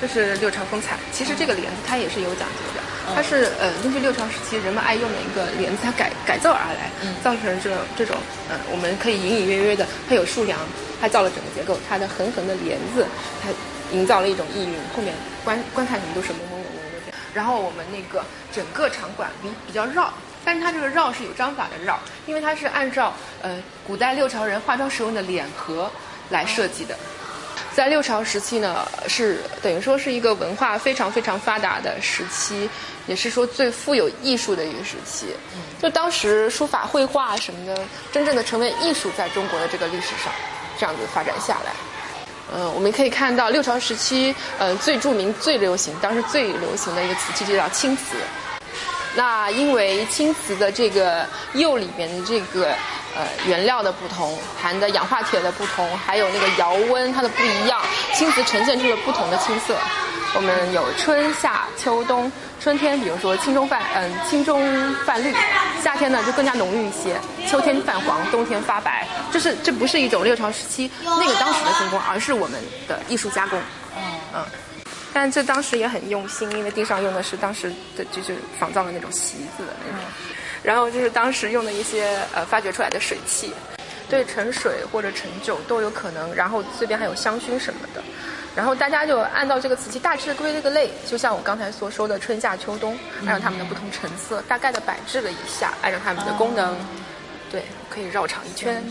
[0.01, 2.81] 这是六朝风采，其实这个帘子它也是有讲究的，
[3.15, 6.91] 它是呃根据六朝时期人们爱用的一个帘子，它改改造而来，
[7.23, 8.17] 造成这种这种
[8.49, 10.59] 呃我们可以隐隐约约的，它有竖梁，
[10.99, 13.07] 它造了整个结构，它的横横的帘子，
[13.41, 13.49] 它
[13.95, 15.13] 营造了一种意蕴，后面
[15.45, 17.17] 观观看什么都是朦朦胧胧的。
[17.33, 20.11] 然后我们那个整个场馆比比较绕，
[20.43, 25.89] 但是它这个绕是有章法的绕，因为它是按照呃古代六朝人化妆时用的脸盒
[26.29, 26.97] 来设计的。
[27.73, 32.69] 在六朝时期呢，是等于说是一个文化非常非常发达的时期，
[33.07, 35.27] 也是说最富有艺术的一个时期。
[35.81, 40.31] 就当时书法、绘画什么的，真正的成为艺术，在中国的这个历史上，
[40.79, 41.73] 这样子发展下来。
[42.55, 48.17] 嗯，我们可以看到六朝时期，呃，最著名、最流行，当时最流行的一个瓷器就叫青瓷。
[49.15, 52.69] 那因为青瓷的这个釉里面的这个
[53.15, 57.79] 呃原料的不同，含的氧化铁的不同，还有那个窑温它的不一样，
[58.13, 59.77] 青瓷呈现出了不同的青色。
[60.35, 64.59] 我们有春夏秋冬，春天比如说青中泛嗯青中
[65.05, 65.31] 泛绿，
[65.83, 67.15] 夏天呢就更加浓郁一些，
[67.47, 69.07] 秋天泛黄，冬天发白。
[69.31, 73.59] 这是这不是一种六朝时期那个当时的精工，而是我们的艺术加工。
[74.33, 74.43] 嗯。
[75.13, 80.05] 但这当时也很用心，因为地上用的是当时的就是仿造的那种席子的那种，
[80.63, 83.53] 然后就是当时用的一些呃发掘出来的水器，
[84.09, 88.01] 对盛水或者盛酒都有可能，然后这边还有香薰什么的，
[88.55, 96.75] 然后大家就按照这个瓷器大致归了个类，就像我刚才所说的春夏秋冬，按照它们的不同成色，大概的摆置了一下，按照它们的功能，
[97.51, 98.83] 对，可以绕场一圈，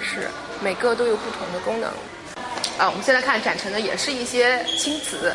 [0.00, 0.26] 是
[0.62, 1.90] 每个都有不同的功能。
[2.78, 5.32] 啊，我们现在看展陈的也是一些青瓷，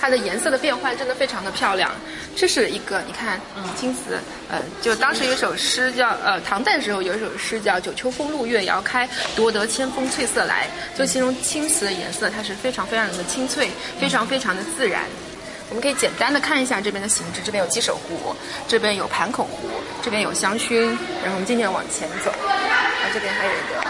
[0.00, 1.90] 它的颜色的变换真的非常的漂亮。
[2.34, 3.40] 这是一个，你看，
[3.76, 4.18] 青瓷，
[4.50, 10.66] 呃，就当时有一首诗叫，呃，唐代的时候有一首诗叫“九秋风露月遥开，夺得千峰翠色来”，
[10.96, 13.68] 就形容青瓷的颜色，它是非常非常的清脆，
[14.00, 15.04] 非常非常的自然。
[15.68, 18.34] 我们可以简单的看一下这边的形制，这边有鸡首壶，
[18.66, 19.68] 这边有盘口壶，
[20.02, 20.86] 这边有香薰，
[21.22, 23.88] 然后我们渐渐往前走，啊，这边还有一个。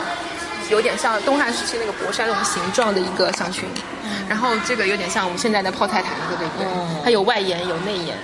[0.73, 3.65] 有点像东汉时期那个博山龙形状的一个香薰，
[4.27, 6.67] 然后这个有点像我们现在的泡菜坛子，对不对？
[7.05, 8.17] 它有外沿有内沿。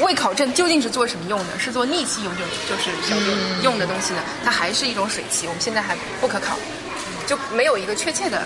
[0.00, 4.20] 为考证究竟是做什么用的，是做逆气用就就是小用用的东西呢？
[4.44, 6.56] 它还是一种水器，我们现在还不可考，
[7.28, 8.42] 就没有一个确切的。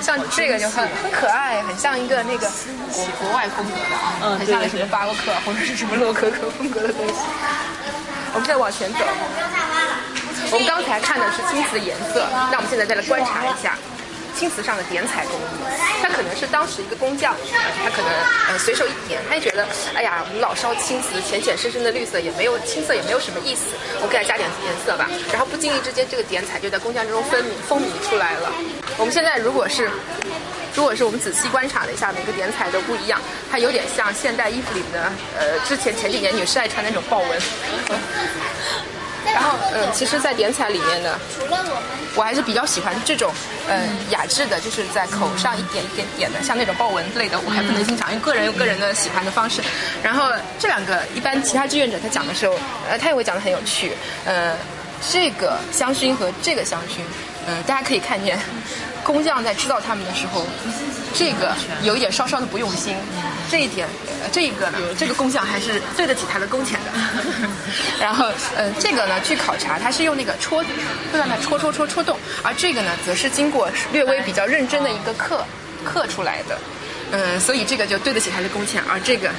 [0.00, 2.48] 像这个就很很可爱，很像一个那个
[2.92, 7.14] 国国外风格的啊，很像什么巴洛克或者是什么洛可可风格的东西。
[8.34, 9.00] 我们再往前走。
[10.50, 13.76] 我们刚才看的是青瓷的颜色，那我们现在再来观察一下
[14.36, 15.44] 青瓷上的点彩工艺。
[16.00, 17.34] 它可能是当时一个工匠，
[17.82, 18.10] 他可能
[18.48, 25.08] 呃随手一点，他就觉得哎呀，我们老烧青瓷，浅浅深深的绿色也没有青色也没有什么意思，我给它加点颜色吧。
[25.30, 28.52] 然后不经意之间，这个点彩就在工匠之中风靡风靡出来了。
[28.96, 29.90] 我们现在如果是
[30.74, 33.20] 如果是我们仔细观察了一下，每个点彩都不一样，
[33.50, 37.42] 它有点像现代衣服里的呃之前前几年女士爱穿那种豹纹。
[39.32, 41.82] 然后，嗯，其实，在点彩里面呢，除了我
[42.16, 43.32] 我还是比较喜欢这种，
[43.68, 49.62] 呃，雅致的，就是在口上一点一点点的，像那种豹纹类的，我还不能欣赏，因为个人有个人的喜欢的方式。
[50.02, 52.54] 然后这两个，一般其他志愿者他讲的时候，
[52.88, 53.92] 呃，他也会讲的很有趣。
[54.24, 54.56] 呃，
[55.12, 57.00] 这个香薰和这个香薰，
[57.46, 58.38] 呃，大家可以看见，
[59.04, 60.44] 工匠在制造它们的时候，
[61.14, 62.96] 这个有一点稍稍的不用心，
[63.50, 63.86] 这一点，
[64.22, 66.90] 呃这个呢，这个工匠还是对得起他的工钱的。
[68.00, 70.62] 然后，呃，这个呢，据考察，它是用那个戳，
[71.12, 75.44] 会让它戳戳戳戳动，而这个呢，则是经过略微比较认真的一个刻
[75.84, 76.58] 刻出来的。
[77.10, 79.30] 嗯，所以这个就对得起他的工钱，而这个，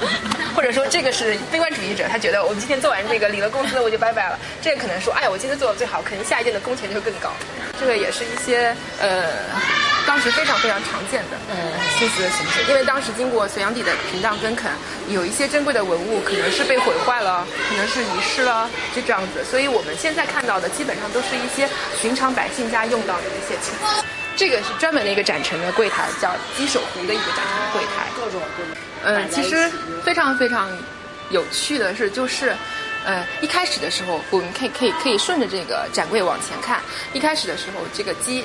[0.56, 4.38] 或者说这个是悲观主义者，他觉得我们今天做完这个领了工资我就拜拜了。
[4.62, 7.30] 这个可能说，哎，我今天做的最好，可能下一件的工钱就会更高。
[7.78, 9.24] 这个也是一些呃，
[10.06, 11.56] 当时非常非常常见的呃
[11.98, 14.70] 青瓷的形式，因为当时经过隋炀帝的平荡跟垦，
[15.08, 19.44] 有一些珍贵的文物可能是被毁坏了，可能是遗失了，就这样子。
[19.44, 21.68] 所以我们现在看到的基本上都是一些
[22.00, 24.04] 寻常百姓家用到的一些青瓷。
[24.36, 28.06] 这个是专门的一个展陈的柜台，叫鸡首壶的一个展陈柜台。
[28.16, 28.40] 各种
[29.04, 29.70] 嗯，其实
[30.02, 30.70] 非常非常
[31.30, 32.54] 有趣的是，就是，
[33.04, 36.80] 呃，一开始的时候，我们可以可以可以顺着这个展柜往前看。
[37.12, 38.44] 一开始的时候，这个鸡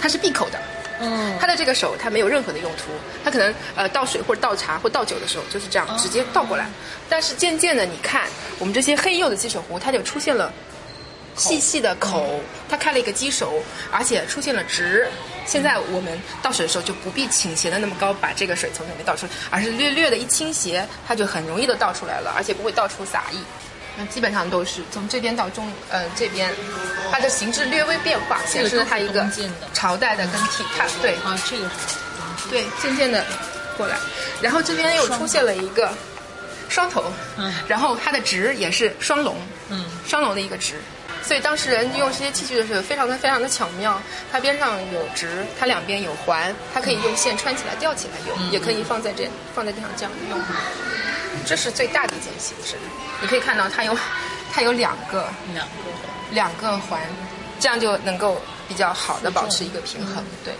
[0.00, 0.58] 它是闭口的，
[1.00, 2.92] 嗯，它的这个手它没有任何的用途，
[3.24, 6.68] 它可能呃倒水或者倒茶或倒酒的时候就是这样直接倒过来。
[7.08, 8.28] 但是渐渐的，你看
[8.58, 10.52] 我们这些黑釉的鸡首壶，它就出现了。
[11.36, 15.08] 细细的口，它开了一个鸡手，而且出现了直。
[15.46, 23.38] 现在我们倒水的时候就不必倾斜的那么高，把这个水从里面倒出来，而是略略的一倾斜，它就很容易的倒出来了，而且不会到处洒溢。
[23.96, 26.52] 那基本上都是从这边到中，呃，这边
[27.10, 29.28] 它的形制略微变化，显示了它一个
[29.72, 30.64] 朝代的更替。
[30.76, 31.70] 它对啊，这个
[32.48, 33.24] 对渐渐的
[33.76, 33.96] 过来，
[34.40, 35.92] 然后这边又出现了一个
[36.68, 39.36] 双头，嗯，然后它的直也是双龙，
[39.68, 40.74] 嗯，双龙的一个直。
[41.22, 44.00] 所以当时人用这些器具的时候，非常的非常的巧妙。
[44.32, 50.40] 它边上有直，它两边有环，它可以用线穿起来、吊起来用，也可以放在这放在地上这样用。
[51.46, 52.76] 这是最大的一件形式，
[53.20, 53.96] 你可以看到它有
[54.52, 55.74] 它有两个两个
[56.30, 57.00] 两个环，
[57.58, 60.24] 这样就能够比较好的保持一个平衡。
[60.44, 60.54] 对，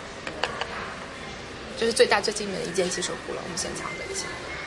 [1.79, 4.25] 这是最大最精美的一件鸡首壶了，我们先藏在一起。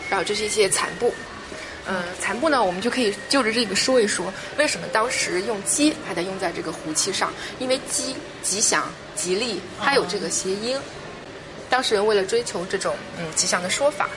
[0.10, 1.14] 然后这是一些残布。
[1.86, 7.34] 嗯，残布呢，我们就可以就着这个说一说，为什么当时用鸡还得用在这个壶器上？
[7.60, 10.80] 因为鸡吉祥、吉利，它有这个谐音。
[11.70, 14.08] 当时人为了追求这种嗯吉祥的说法，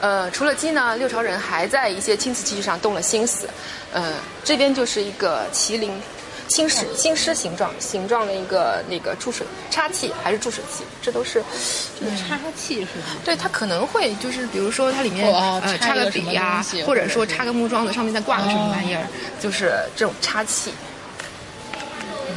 [0.00, 3.48] 呃，除了鸡呢，六朝人还在一些青瓷器具上动了心思。
[3.92, 6.00] 呃，这边就是一个麒麟。
[6.48, 11.44] 青狮青狮形状形状的一个那个注水插器还是注水器，这都是
[12.00, 12.88] 这个插器是？
[13.22, 19.06] 对，它可能会就是比如说它里面、哦呃插个个笔呀、什么东西或者说插个木桩子，上面再挂个什么玩意儿，
[19.38, 20.72] 就是这种插器。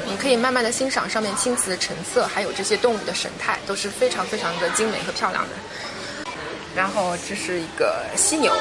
[0.06, 5.50] 你可以慢慢的欣赏上面青瓷的成色，还有这些动物的神态，都是非常非常的精美和漂亮的。
[6.76, 8.52] 然后这是一个犀牛，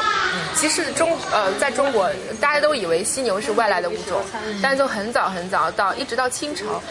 [0.57, 4.21] 其实中呃，在中国大家都以为犀牛是外来的物种，
[4.63, 6.83] 但是从很早很早到一直到清朝，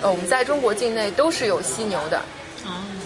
[0.00, 2.20] 呃，我们在中国境内都是有犀牛的。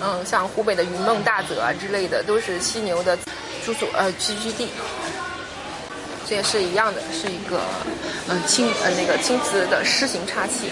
[0.00, 3.16] 嗯，像湖北的云梦大泽啊之类的，都是犀牛的
[3.64, 4.68] 住所呃栖居地。
[6.28, 7.60] 这也是一样的，是一个
[8.28, 10.70] 嗯青呃那个青瓷的狮形插器。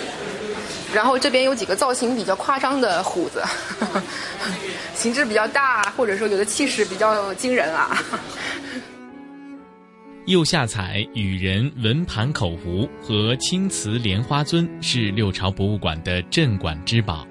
[0.92, 3.42] 然后这边有几个造型比较夸张的虎子，
[5.04, 7.94] 形制比较大，或者说有的气势比较惊人啊。
[10.24, 17.26] 釉下彩羽人文盘口壶和青瓷莲花尊是六朝博物馆的镇馆之宝。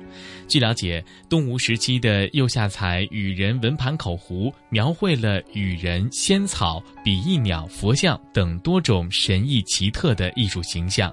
[0.48, 11.12] 据了解，东吴时期的釉下彩羽人文盘口壶描绘了羽人、仙草、比翼鸟、佛像等多种神异奇特的艺术形象，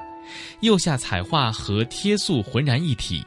[0.61, 3.25] 釉下彩画和贴塑浑然一体。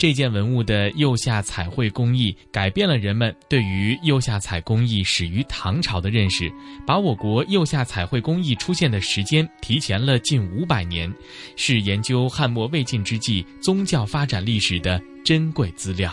[0.00, 6.50] 这件文物的釉下彩绘工艺改变了人们对于釉下彩工艺始于唐朝的认识，
[6.86, 11.12] 把我国釉下彩绘工艺出现的时间提前了近五百年，
[11.54, 16.10] 是研究汉末魏晋之际宗教发展历史的珍贵资料。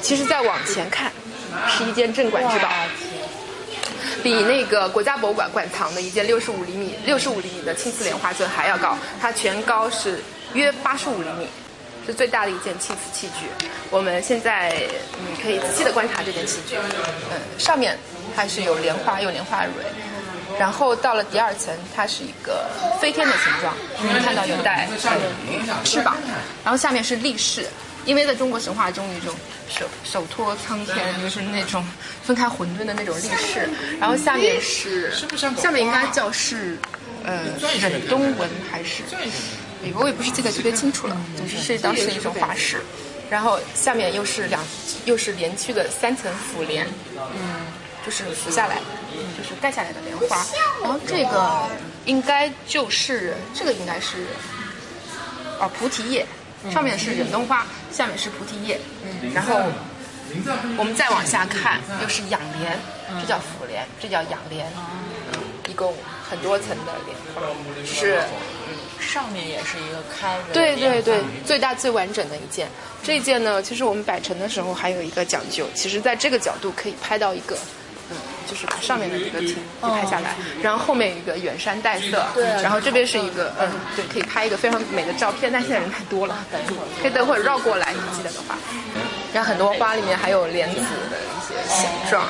[0.00, 1.12] 其实再往前看，
[1.68, 2.70] 是一件镇馆之宝，
[4.22, 10.22] 比那个国家博物馆馆藏的一件六十五厘米、六十五厘米的青瓷莲花尊还要高，它全高是
[10.54, 11.46] 约八十五厘米。
[12.06, 13.46] 是最大的一件器瓷器具。
[13.90, 14.74] 我们现在
[15.18, 16.76] 嗯可以仔细的观察这件器具，
[17.30, 17.98] 嗯，上面
[18.34, 19.72] 它是有莲花，有莲花蕊。
[20.58, 22.66] 然后到了第二层，它是一个
[22.98, 26.16] 飞天的形状，你能看到有带呃翅膀，
[26.64, 27.66] 然后下面是立式，
[28.06, 29.34] 因为在中国神话中有一种
[29.68, 31.86] 手手托苍天，就是那种
[32.22, 33.68] 分开混沌的那种立式，
[34.00, 35.12] 然后下面是
[35.58, 36.78] 下面应该叫是
[37.22, 37.44] 呃
[37.78, 39.02] 忍冬纹还是，
[39.94, 42.82] 我也不是记得特别清楚了，总之是当时的一种花式，
[43.30, 44.64] 然后下面又是两
[45.04, 47.66] 又是连续的三层 phủ 帘，嗯，
[48.04, 48.76] 就是浮下来，
[49.38, 50.44] 就是盖下来的莲花，
[50.82, 51.68] 然后这个
[52.04, 54.26] 应该就是这个应该是
[55.60, 56.26] 哦菩提叶，
[56.72, 58.80] 上面是忍冬花，下面是菩提叶，
[59.32, 59.54] 然后
[60.76, 62.78] 我们再往下看又是仰莲，
[63.20, 64.66] 这叫 phủ 帘，这叫仰莲，
[65.68, 65.94] 一共
[66.28, 67.42] 很多层的莲花，
[67.84, 68.20] 是
[69.06, 70.52] 上面也是一个开的。
[70.52, 72.68] 对对对，最大最完整的一件。
[73.02, 77.56] 这一件呢，其实我们摆成的时候还有一个讲究，其实在这个角度可以拍到一个，
[78.10, 78.16] 嗯，
[78.50, 86.44] 就是把上面的这个景给拍下来，然后后面有一个远山黛色，对然后这边是一个，嗯，对，可以拍一个非常美的照片，但现在人太多了，
[87.00, 88.58] 可以等会儿绕过来，你记得的话。
[89.32, 90.80] 然后很多花里面还有莲子
[91.10, 92.26] 的一些形状，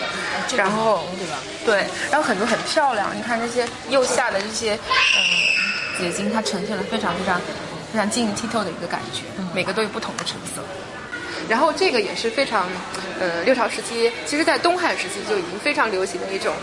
[0.56, 1.38] 然后对吧？
[1.64, 4.80] 对，然后很多很漂亮，你看这些右下的这些，嗯，
[5.98, 7.40] 结晶，它呈现了非常非常
[7.92, 9.22] 非常晶莹剔透的一个感觉，
[9.54, 10.62] 每个都有不同的成色。
[11.48, 12.68] 然后这个也是非常，
[13.20, 16.54] 呃，六朝时期，其实在东汉时期就已经非常流行的一种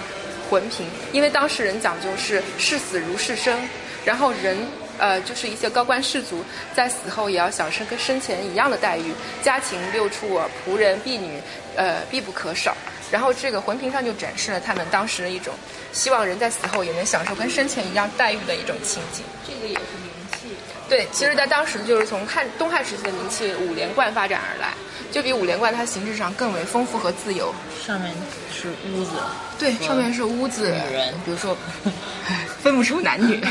[0.50, 3.60] 魂瓶，因为当时人讲究是视死如视生，
[4.06, 4.58] 然后人。
[5.00, 9.12] 呃，就是一些高官士族在死后也要享受跟生前一样的待遇，
[9.42, 11.42] 家禽六畜啊，仆人婢女，
[11.76, 12.78] 呃，必不可少。
[13.10, 15.52] 然后这个魂瓶上就展示了他们当时的一种
[15.94, 19.24] 希望人在死后也能享受跟生前一样待遇的一种情景。
[19.48, 20.58] 这个也是名器。
[20.90, 24.74] 对，其实，在当时就是从汉东汉时期的名器五连冠发展而来，
[25.12, 27.54] 就比五连冠它形式上更为丰富和自由。
[27.86, 28.14] 上面
[28.52, 29.12] 是屋子，
[29.58, 31.56] 对，上面是屋子，女人比如说
[32.62, 33.42] 分不出男女，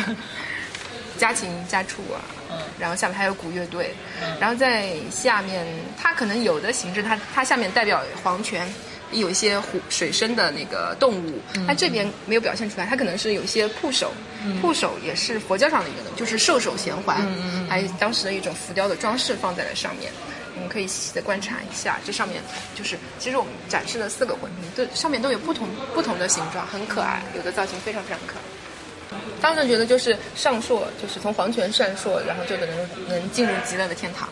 [1.18, 2.20] 家禽家畜啊，
[2.50, 3.94] 嗯然后下面还有鼓乐队，
[4.38, 5.66] 然后在下面
[6.00, 8.72] 它可能有的形式它它下面代表黄泉。
[9.12, 14.12] 有一些湖水生的那个动物，它这边没有表现出来，它可能是有一些铺手，
[14.60, 17.26] 铺手也是佛教上的一个东西，就是兽首衔环，
[17.68, 20.10] 还有当时的一种浮雕的装饰放在了上面。
[20.54, 22.42] 我们可以细细的观察一下，这上面
[22.74, 29.18] 就是，其实我们展示了四个魂瓶，对，上面都有不同不同的形状，很可爱，有的造型非常非常可爱。
[29.40, 32.68] 当时觉得就是上溯，就是从黄泉上溯，然后就能
[33.08, 34.28] 能进入极乐的天堂，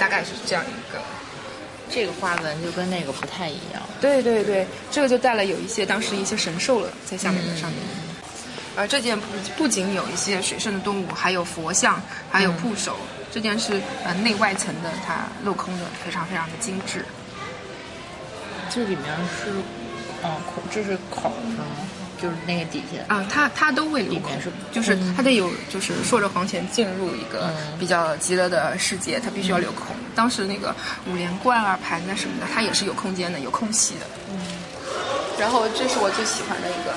[0.00, 1.00] 大概是这样一个。
[1.90, 3.82] 这个花纹就跟那个不太一样。
[4.00, 7.80] 对对对，这个就带了有一些当时一些神兽了在下面的上面。
[8.76, 9.26] 而这件不
[9.56, 12.96] 不仅有一些水生的动物，还有佛像，还有铺首。
[13.30, 17.04] 这件是呃内外层的，它镂空的非常非常的精致。
[18.70, 19.04] 这里面
[19.42, 19.50] 是，
[20.22, 21.64] 哦，孔，这是孔是吗？
[22.20, 23.14] 就是那个底下。
[23.14, 29.86] 啊，它它都会留空，是就是它得有，就是说着黄泉进入一个嗯比较极乐的世界，它必须要留空。
[30.14, 30.74] 当时那个
[31.06, 34.06] 五连冠啊、盘子什么的，它也是有空间的，有空隙的。
[34.30, 34.38] 嗯。
[35.38, 36.92] 然后这是我最喜欢的一个，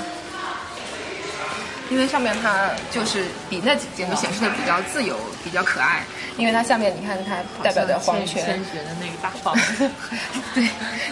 [1.91, 6.03] 因为上面它就是比那几件都显示的比较自由、比较可爱。
[6.37, 9.29] 因为它下面你看它代表的黄泉，的那个大。
[10.55, 10.67] 对，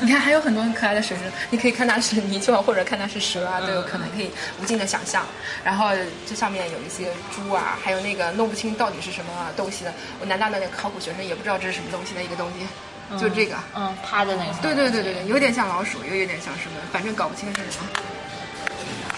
[0.09, 5.23] 你看还有很多很可爱的水生，你可以看它是泥鳅啊，或者看它是蛇啊，都有可能，可以无尽的想象。
[5.63, 5.91] 然后
[6.25, 9.93] 这上面有一些猪啊，还有那个弄不清到底是什么东西的。
[10.19, 13.55] 我南大的那个考古学生也不知道这是什么东西的一个东西，就这个。
[13.75, 14.53] 嗯，趴在那个。
[14.63, 17.89] 对对对对对，有点像老鼠，又有点像什么，反正搞不清是什么。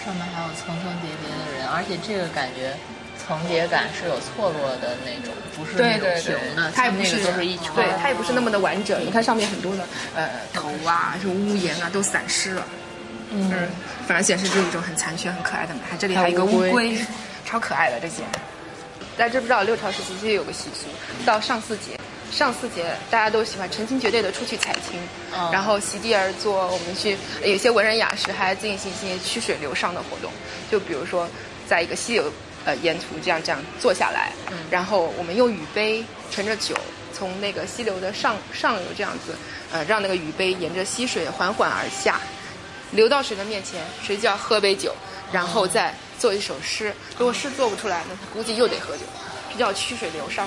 [0.04, 2.76] 上面还有层层叠叠的人，而且这个感觉
[3.40, 7.72] 层叠感是有错落的那种，不是那种平的，，它也不是那个都是一圈。
[7.76, 9.04] 对，它也不是那么的完整。
[9.06, 9.84] 你看上面很多的
[10.16, 12.66] 呃头啊，是屋檐啊，都散失了。
[13.32, 13.50] 嗯，
[14.06, 15.80] 反而显示出一种很残缺、很可爱的美。
[15.90, 16.98] 还这里还有一个乌龟，
[17.46, 18.24] 超可爱的这些。
[19.18, 20.88] 大家知不知道六朝时期其实有个习俗，
[21.26, 22.00] 到上巳节，
[22.32, 25.00] 上巳节大家都喜欢成群结队的出去采青，
[25.52, 30.32] 然后席地而坐，我们去有些文人雅士还进行一些曲水流觞的活动，
[30.72, 31.28] 就比如说
[31.68, 32.32] 在一个溪流
[32.66, 34.32] 呃沿途这样这样坐下来，
[34.70, 36.76] 然后我们用雨杯盛着酒，
[37.14, 39.36] 从那个溪流的上上游这样子，
[39.72, 42.20] 呃让那个雨杯沿着溪水缓缓而下，
[42.92, 44.94] 流到谁的面前，谁就要喝杯酒，
[45.32, 46.94] 然后再做一首诗。
[47.18, 49.04] 如果诗做不出来，那估计又得喝酒，
[49.52, 50.44] 这叫曲水流觞。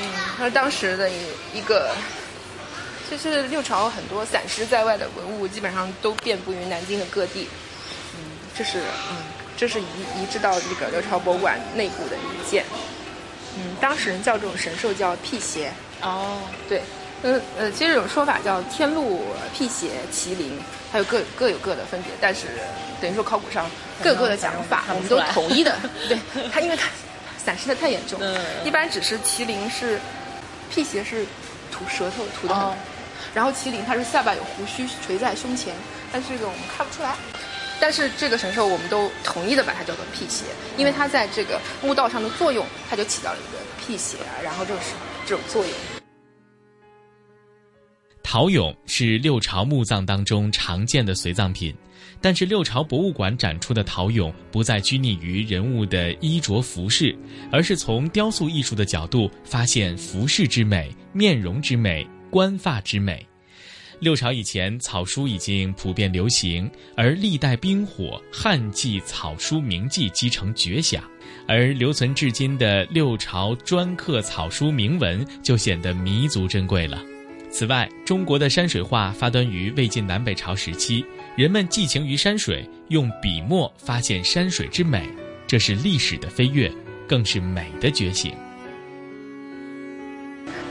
[0.00, 1.14] 嗯，他是当时的一
[1.54, 1.94] 一个，
[3.10, 7.48] 就是六朝很多散失在外的文物，基本上都遍布于南京的各地。
[8.14, 8.20] 嗯，
[8.56, 8.78] 这是
[9.10, 9.16] 嗯，
[9.58, 9.84] 这是移
[10.16, 12.64] 移植到这个刘朝博物馆内部的一件。
[13.56, 15.72] 嗯，当时人叫这种神兽叫辟邪。
[16.00, 16.38] 哦，
[16.68, 16.80] 对，
[17.22, 20.60] 呃呃，其实有种说法叫天禄、辟邪、麒麟，
[20.92, 22.46] 还有各各有各的分别，但是
[23.00, 23.68] 等于说考古上
[24.00, 25.76] 各有各的讲法，我们都统一的。
[26.08, 26.16] 对
[26.52, 26.88] 它，因为它
[27.36, 29.98] 散失的太严重，嗯一般只是麒麟是
[30.70, 31.26] 辟邪是
[31.72, 32.62] 吐舌头吐的很。
[32.62, 32.74] 哦
[33.34, 35.74] 然后麒麟它是下巴有胡须垂在胸前，
[36.10, 37.14] 但是这个我们看不出来。
[37.80, 40.44] 但是这个神兽我们都统一的把它叫做辟邪，
[40.76, 45.72] 因为它在这个墓道上的作用，它就起到了一个辟邪啊，然后就是这种作用。
[48.22, 51.74] 陶俑是六朝墓葬当中常见的随葬品，
[52.20, 57.16] 但是六朝博物馆展出的陶俑不再拘泥于人物的衣着服饰，
[57.50, 63.26] 而是从雕塑艺术的角度发现服饰之美、面容之美、冠发之美。
[64.00, 71.02] 六朝以前，草书已经普遍流行，而历代兵火、汉记草书名记积成绝响，
[71.48, 77.02] 而留存至今的六朝篆刻草书铭文就显得弥足珍贵了。
[77.50, 81.04] 此外，中国的山水画发端于魏晋南北朝时期，
[81.36, 85.08] 人们寄情于山水，用笔墨发现山水之美，
[85.46, 86.70] 这是历史的飞跃，
[87.08, 88.32] 更是美的觉醒。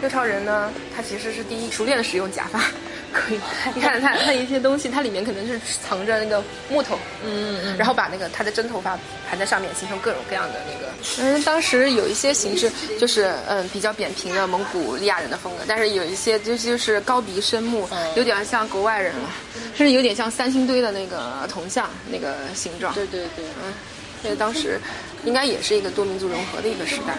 [0.01, 2.59] 六朝人呢，他其实是第一熟练的使用假发，
[3.11, 3.39] 可以，
[3.73, 8.97] 你看他他一些东西，它里面可能是藏着那个木头，嗯嗯然后把那个他的真头发
[9.29, 10.87] 盘在上面，形成各种各样的那个。
[11.19, 19.29] 嗯，当时有一些形式就是嗯比较扁平的蒙古利亚人的风格，但是有一些就就是高鼻深目，嗯有点像国外人了，
[19.75, 22.93] 甚至有点像三星堆的那个铜像那个形状。
[22.93, 23.73] 对对对，嗯，
[24.21, 24.79] 所以当时
[25.25, 27.17] 应该也是一个多民族融合的一个时代。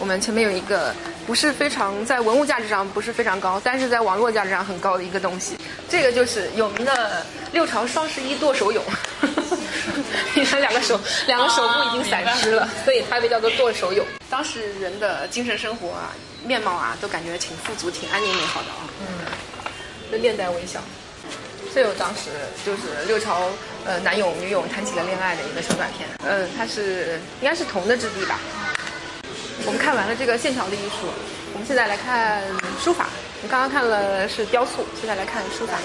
[0.00, 0.94] 我们前面有一个
[1.26, 5.58] 不是非常在文物价值上不是非常高，但是在网络价值上很高的一个东西，
[5.90, 8.80] 这个就是有名的六朝双十一剁手俑。
[10.34, 14.02] 你看两个手，两个手部已经散失了，所以它被叫做剁手俑。
[14.30, 16.12] 当时人的精神生活啊、
[16.46, 18.88] 面貌啊，都感觉挺富足、挺安宁美好的啊。
[19.00, 19.06] 嗯，
[20.10, 20.80] 就面带微笑。
[21.74, 22.30] 这有当时
[22.64, 23.48] 就是六朝
[23.84, 28.40] 呃男俑女俑谈起了恋爱的一个小短片，嗯、它是应该是铜的质地吧。
[29.70, 31.06] 我们看完了这个线条的艺术，
[31.54, 32.42] 我们现在来看
[32.82, 33.06] 书法。
[33.38, 35.78] 我们刚刚看了是雕塑，现在来看书法。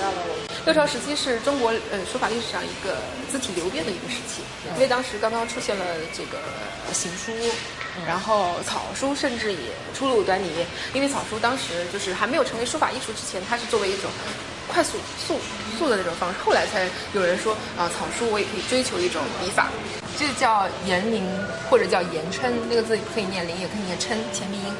[0.66, 2.98] 六朝时期是中国呃书法历史上一个
[3.30, 4.42] 字体流变的一个时期，
[4.74, 6.42] 因为当时刚刚出现了这个
[6.94, 7.32] 行书，
[8.08, 10.50] 然后草书甚至也初露端倪。
[10.96, 14.10] 因为草书当时就是还没有成为书法艺术之前，它是作为一种
[14.68, 15.38] 快速速
[15.78, 19.70] 速的那种方式，后来才有人说啊、草书我也可以追求一种笔法，
[20.18, 21.24] 这叫延龄
[21.70, 24.74] 或者叫延称，那个字可以念灵，也可以念称，前鼻音，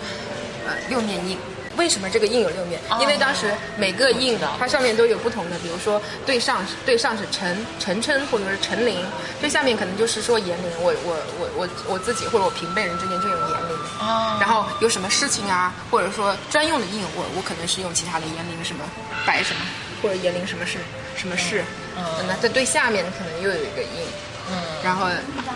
[0.66, 1.38] 呃，六面印。
[1.78, 2.80] 为什么这个印有六面？
[3.02, 9.06] 因为当时每个印它上面都有不同的，比如说对上是对上是陈陈琛或者是陈灵，
[9.42, 13.78] 最下面可能就是说言灵，我我我我我自己或者我平辈人之间就用言灵。
[14.00, 18.86] 哦然后有什么事情啊，或者说专用的印，我我可能是用其他的言灵什么
[19.26, 19.60] 白什么，
[20.02, 20.78] 或者言灵什么事
[21.18, 21.62] 什么事。
[21.98, 24.08] 嗯那在对下面可能又有一个印。
[24.52, 25.08] 嗯然后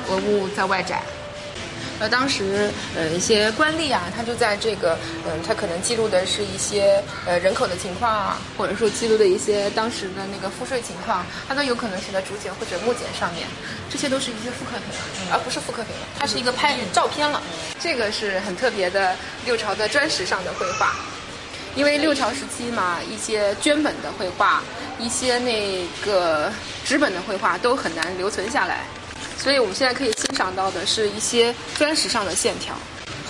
[0.10, 1.02] 文物在外展。
[2.00, 13.46] 呃，当时呃一些官吏啊，他就在这个嗯、他可能记录的是一些呃人口的情况啊，或者说记录的一些当时的那个赋税情况，他都有可能写在竹简或者木简上面，
[13.90, 17.42] 这些都是一些复刻品，而不是复刻品了，它是一个拍照片了。
[17.82, 19.14] 这个是很特别的
[19.46, 20.96] 六朝的砖石上的绘画。
[21.80, 24.62] 因为六朝时期嘛，一些绢本的绘画，
[25.00, 26.52] 一些那个
[26.84, 28.84] 纸本的绘画都很难留存下来，
[29.38, 32.76] 所以我们现在可以欣赏到的是一些砖石上的线条，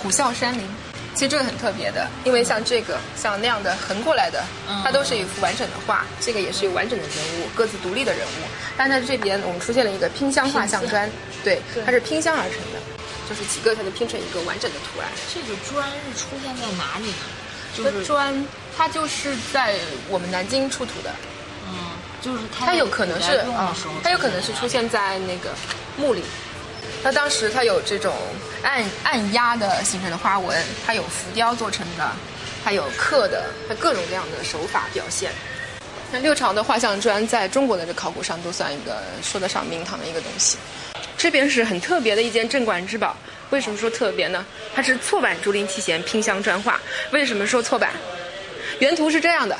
[0.02, 0.68] 虎啸山林。
[1.14, 4.42] 其实这个很特别的，因为像这个像那样的横过来的，
[4.82, 8.48] 它都是一幅完整的画，这个也是有完整的人物，各自独立的人物。
[8.76, 11.08] 但在这边我们出现了一个拼镶画像砖，
[11.44, 12.80] 对，它是拼镶而成的，
[13.28, 15.08] 就是几个才能拼成一个完整的图案。
[15.32, 17.14] 这个砖是出现在哪里呢？
[17.76, 18.44] 就这是砖，
[18.76, 19.76] 它就是在
[20.08, 21.10] 我们南京出土的，
[21.68, 21.74] 嗯，
[22.20, 25.50] 就是它它有可能是啊它有可能是出现在那个
[25.96, 26.22] 墓里。
[27.02, 28.14] 它当时它有这种
[28.62, 32.10] 按按压的形成的花纹，它有浮雕做成的，
[32.62, 35.30] 还有刻的，它各种各样的手法表现。
[36.12, 40.58] 那六朝的画像砖在中国的这考古上都算一个说得上名堂的一个东西。
[41.16, 43.16] 这边是很特别的一件镇馆之宝。
[43.50, 44.44] 为什么说特别呢？
[44.74, 46.80] 它是错版竹林七贤拼镶砖画。
[47.10, 47.90] 为什么说错版？
[48.78, 49.58] 原图是这样的，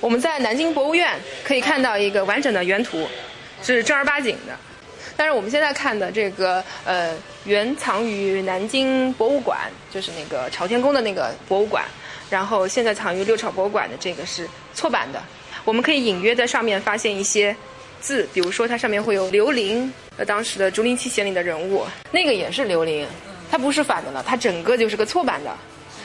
[0.00, 3.06] 我们在南京博物院可以看到一个完整的原图，
[3.62, 4.56] 是正儿八经的。
[5.16, 7.14] 但是我们现在看的这个呃，
[7.44, 11.84] 原藏于南京博物馆，就是那个朝天宫的那个博物馆，
[12.30, 15.22] 然后现在藏于六朝博物馆的这个是错版的。
[15.64, 17.54] 我们可以隐约在上面发现一些
[18.00, 23.06] 字，比如说它上面会有刘伶，呃，当时的竹林七贤里的人物，那个也是刘伶，
[23.50, 25.56] 它不是反的了，它整个就是个错版的。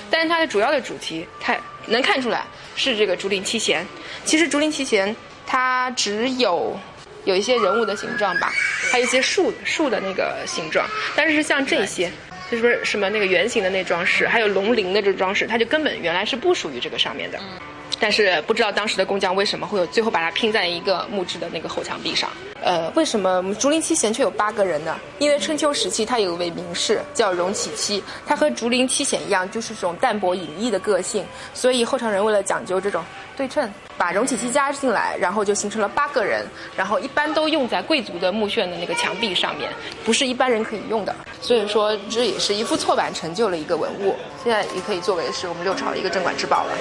[0.09, 3.85] 但是它的主要的主题，它能看出来是这个竹林七贤。
[4.25, 5.15] 其实竹林七贤
[5.45, 6.77] 它只有
[7.25, 8.53] 有一些人物的形状吧，
[8.91, 12.11] 还有一些树树的那个形状，但是像这些。
[12.51, 17.39] 就是不是什么那个圆形的那装饰，还有龙鳞的这装饰，它就根本原来是不属于这个上面的。
[18.03, 22.29] 但是不知道当时的工匠为什么会有最后把它拼在一个木质的那个后墙壁上。
[22.61, 24.99] 呃，为什么竹林七贤却有八个人呢？
[25.19, 33.01] 因为春秋时期他有一位名士叫荣启期，他和竹林七贤一样，就是这种淡泊隐逸的个性，所以后朝人为了讲究这种
[33.37, 36.45] 对称，把荣启期加进来，然后就形成了八个人，
[36.75, 39.71] 然后一般都用在贵族的墓穴的那个墙壁上面，
[40.03, 41.15] 不是一般人可以用的。
[41.39, 46.77] 所以说这也是一幅错版成就了一个文物，现在也可以作为是我们六朝的一个镇馆之宝了。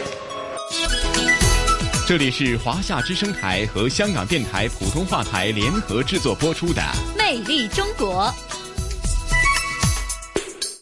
[2.07, 6.83] 这里是华夏之声台和香港电台普通话台联合制作播出的
[7.17, 8.25] 《魅力中国》。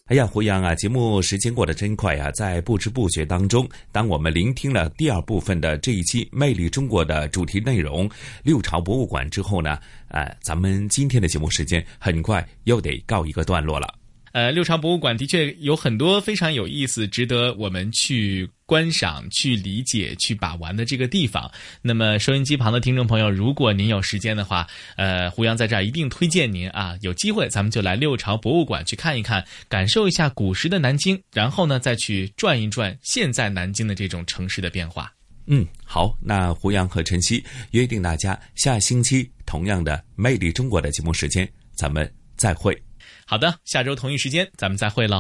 [0.07, 2.32] 哎呀，胡杨啊，节目时间过得真快啊！
[2.32, 8.11] 在不知不觉当中，当我们聆听了第二部分的这一期《魅力中国》的主题内容——
[8.43, 9.78] 六朝博物馆之后呢，
[10.09, 13.95] 呃，咱们今天的节目时间很快又得告一个段落了。
[14.32, 21.51] 呃，六朝博物馆的确有很多非常有意思、值得我们去观赏、去理解、去把玩的这个地方。
[21.83, 24.64] 那么，收音机旁的听众朋友，如果您有时间的话，
[24.97, 35.12] 呃，胡杨在这儿一定推荐您啊，有机会咱们就来六朝博物馆去看一看，感受一下古时的南京，然后呢，再去转一转现在南京的这种城市的变化。
[35.47, 42.81] 嗯，好，那胡杨和晨曦约定大家下星期同样的《魅力中国》的节目时间，咱们再会。
[43.27, 45.09] 好的，下周同一时间咱们再会了。